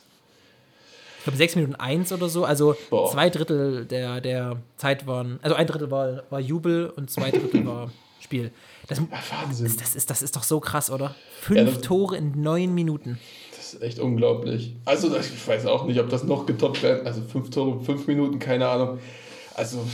[1.28, 2.44] Ich glaube, sechs Minuten eins oder so.
[2.46, 3.10] Also Boah.
[3.10, 7.66] zwei Drittel der, der Zeit waren, also ein Drittel war, war Jubel und zwei Drittel
[7.66, 8.50] war Spiel.
[8.88, 9.70] Das, Wahnsinn.
[9.78, 11.14] das, ist, das ist doch so krass, oder?
[11.42, 13.18] Fünf Ja, das- Tore in neun Minuten.
[13.54, 14.74] Das ist echt unglaublich.
[14.86, 17.06] Also, das- ich weiß auch nicht, ob das noch getoppt werden.
[17.06, 18.98] Also, fünf Tore, fünf Minuten, keine Ahnung.
[19.54, 19.86] Also,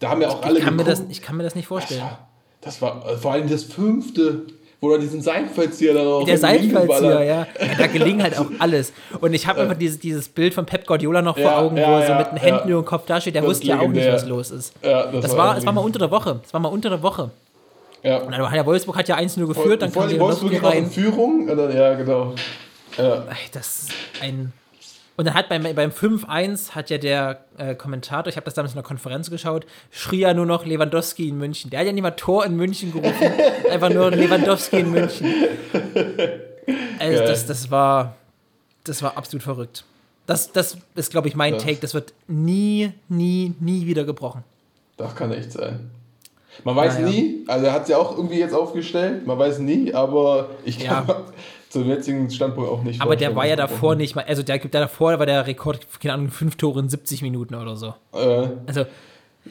[0.00, 1.68] da haben ja auch alle Ich kann, mir das, ich kann mir das nicht das
[1.68, 2.00] vorstellen.
[2.00, 2.28] war,
[2.62, 4.46] das war vor allem das fünfte,
[4.80, 7.26] wo er diesen Seitfallzieher dann auch Der hingeballert.
[7.26, 7.46] ja.
[7.78, 8.92] Da gelingt halt auch alles.
[9.20, 11.88] Und ich habe einfach dieses, dieses Bild von Pep Guardiola noch vor Ja, Augen, ja,
[11.88, 13.34] wo er so mit den Händen über dem Kopf dasteht.
[13.34, 14.72] Der Das wusste ja auch nicht, was los ist.
[14.82, 16.40] Ja, Das war, es war mal unter der Woche.
[16.44, 17.30] Es war mal unter der Woche.
[18.02, 18.18] Ja.
[18.18, 20.90] Und dann ja Wolfsburg hat ja 1-0 geführt, dann kam die Wolfsburg noch in rein.
[20.90, 21.48] Führung.
[21.48, 22.34] Ja, genau.
[22.96, 23.24] Ja.
[23.52, 23.90] Das ist
[24.22, 24.52] ein.
[25.18, 28.72] Und dann hat beim, beim 5-1 hat ja der äh, Kommentator, ich habe das damals
[28.72, 31.70] in der Konferenz geschaut, schrie ja nur noch Lewandowski in München.
[31.70, 33.26] Der hat ja nicht mal Tor in München gerufen,
[33.70, 35.34] einfach nur Lewandowski in München.
[36.98, 38.14] Also das, das war
[38.84, 39.84] das war absolut verrückt.
[40.26, 41.78] Das, das ist, glaube ich, mein Das- Take.
[41.80, 44.44] Das wird nie, nie, nie wieder gebrochen.
[44.96, 45.90] Das kann echt sein.
[46.64, 47.08] Man weiß Ja, ja.
[47.08, 50.78] nie, also er hat es ja auch irgendwie jetzt aufgestellt, man weiß nie, aber ich
[50.82, 51.04] Ja.
[51.70, 54.80] Zum jetzigen Standpunkt auch nicht Aber der war ja davor nicht mal, also der, der
[54.80, 57.94] davor war der Rekord, keine Ahnung, fünf Tore in 70 Minuten oder so.
[58.14, 58.86] Äh, Also,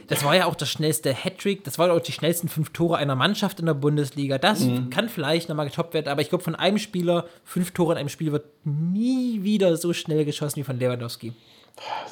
[0.07, 3.15] das war ja auch das schnellste Hattrick, das waren auch die schnellsten fünf Tore einer
[3.15, 4.37] Mannschaft in der Bundesliga.
[4.37, 4.89] Das Mhm.
[4.91, 8.09] kann vielleicht nochmal getoppt werden, aber ich glaube, von einem Spieler, fünf Tore in einem
[8.09, 11.33] Spiel wird nie wieder so schnell geschossen wie von Lewandowski.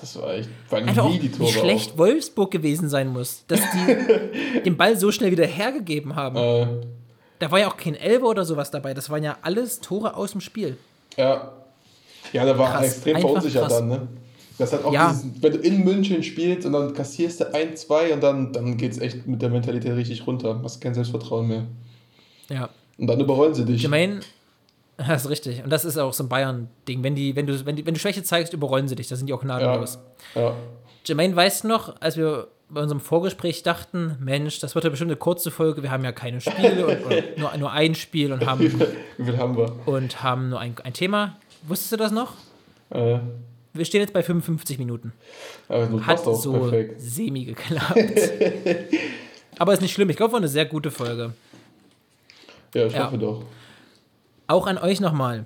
[0.01, 1.51] das war echt, Einfach auch, nie die wie Tore.
[1.51, 6.37] schlecht Wolfsburg gewesen sein muss, dass die den Ball so schnell wieder hergegeben haben.
[6.37, 6.63] Auch.
[6.67, 6.67] Äh,
[7.39, 10.31] Da war ja auch kein Elber oder sowas dabei, das waren ja alles Tore aus
[10.31, 10.77] dem Spiel.
[11.17, 11.51] ja.
[12.33, 13.77] Ja, der war Krass, extrem einfach verunsichert krass.
[13.77, 14.07] dann, ne?
[14.57, 15.09] Das hat auch Ja.
[15.09, 18.77] dieses, wenn du in München spielst und dann kassierst du ein, zwei und dann, dann
[18.77, 20.59] geht es echt mit der Mentalität richtig runter.
[20.63, 21.65] Hast kein Selbstvertrauen mehr.
[22.49, 22.69] Ja.
[22.97, 23.83] Und dann überrollen sie dich.
[23.83, 24.21] Jermaine,
[24.97, 25.63] Das ist richtig.
[25.63, 27.03] Und das ist auch so ein Bayern-Ding.
[27.03, 29.07] Wenn, die, wenn, du, wenn, die, wenn du Schwäche zeigst, überrollen sie dich.
[29.07, 29.99] Da sind die auch gnadenlos.
[30.33, 30.55] Ja.
[31.05, 35.11] Jermaine, weißt du noch, als wir bei unserem Vorgespräch dachten, Mensch, das wird ja bestimmt
[35.11, 38.59] eine kurze Folge, wir haben ja keine Spiele und, nur, nur ein Spiel und haben,
[39.17, 39.75] Wie viel haben wir?
[39.87, 41.37] und haben nur ein, ein Thema.
[41.63, 42.33] Wusstest du das noch?
[42.89, 43.19] Äh,
[43.73, 45.13] Wir stehen jetzt bei 55 Minuten.
[45.67, 47.01] aber das Hat passt auch so perfekt.
[47.01, 47.99] semi geklappt.
[49.57, 50.09] Aber ist nicht schlimm.
[50.09, 51.33] Ich glaube, war eine sehr gute Folge.
[52.73, 53.05] Ja, ich Ja.
[53.05, 53.43] hoffe doch.
[54.47, 55.45] Auch an euch nochmal.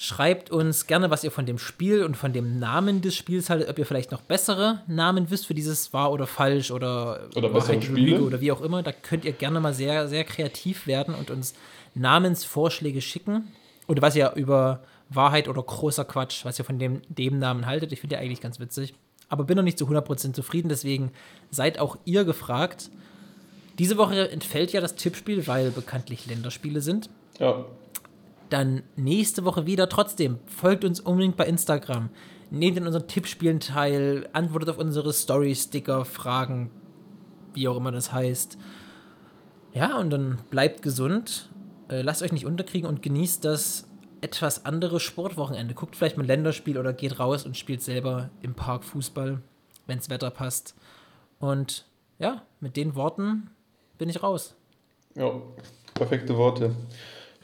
[0.00, 3.68] Schreibt uns gerne, was ihr von dem Spiel und von dem Namen des Spiels haltet,
[3.68, 7.82] ob ihr vielleicht noch bessere Namen wisst für dieses wahr oder falsch oder, Oder bessere
[7.82, 8.22] Spiele.
[8.22, 8.84] Oder wie auch immer.
[8.84, 11.54] Da könnt ihr gerne mal sehr, sehr kreativ werden und uns
[11.96, 13.48] Namensvorschläge schicken.
[13.88, 17.90] Oder was ihr über Wahrheit oder großer Quatsch, was ihr von dem, dem Namen haltet.
[17.90, 18.94] Ich finde ja eigentlich ganz witzig.
[19.28, 21.10] Aber bin noch nicht zu 100% zufrieden, deswegen
[21.50, 22.88] seid auch ihr gefragt.
[23.80, 27.64] Diese Woche entfällt ja das Tippspiel, weil bekanntlich Länderspiele sind Ja.
[28.50, 29.88] Dann nächste Woche wieder.
[29.88, 32.10] Trotzdem, folgt uns unbedingt bei Instagram.
[32.50, 36.70] Nehmt in unseren Tippspielen teil, antwortet auf unsere Story-Sticker, Fragen,
[37.52, 38.58] wie auch immer das heißt.
[39.74, 41.50] Ja, und dann bleibt gesund,
[41.88, 43.86] äh, lasst euch nicht unterkriegen und genießt das
[44.20, 45.74] etwas andere Sportwochenende.
[45.74, 49.42] Guckt vielleicht mal ein Länderspiel oder geht raus und spielt selber im Park Fußball,
[49.86, 50.74] wenns Wetter passt.
[51.38, 51.86] Und
[52.18, 53.50] ja, mit den Worten
[53.98, 54.56] bin ich raus.
[55.14, 55.40] Ja.
[55.94, 56.74] Perfekte Worte.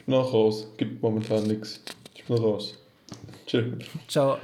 [0.07, 0.67] Auch raus.
[0.77, 1.81] Gibt momentan nichts.
[2.13, 2.77] Ich bin raus.
[3.47, 3.79] Chill.
[4.07, 4.37] Ciao.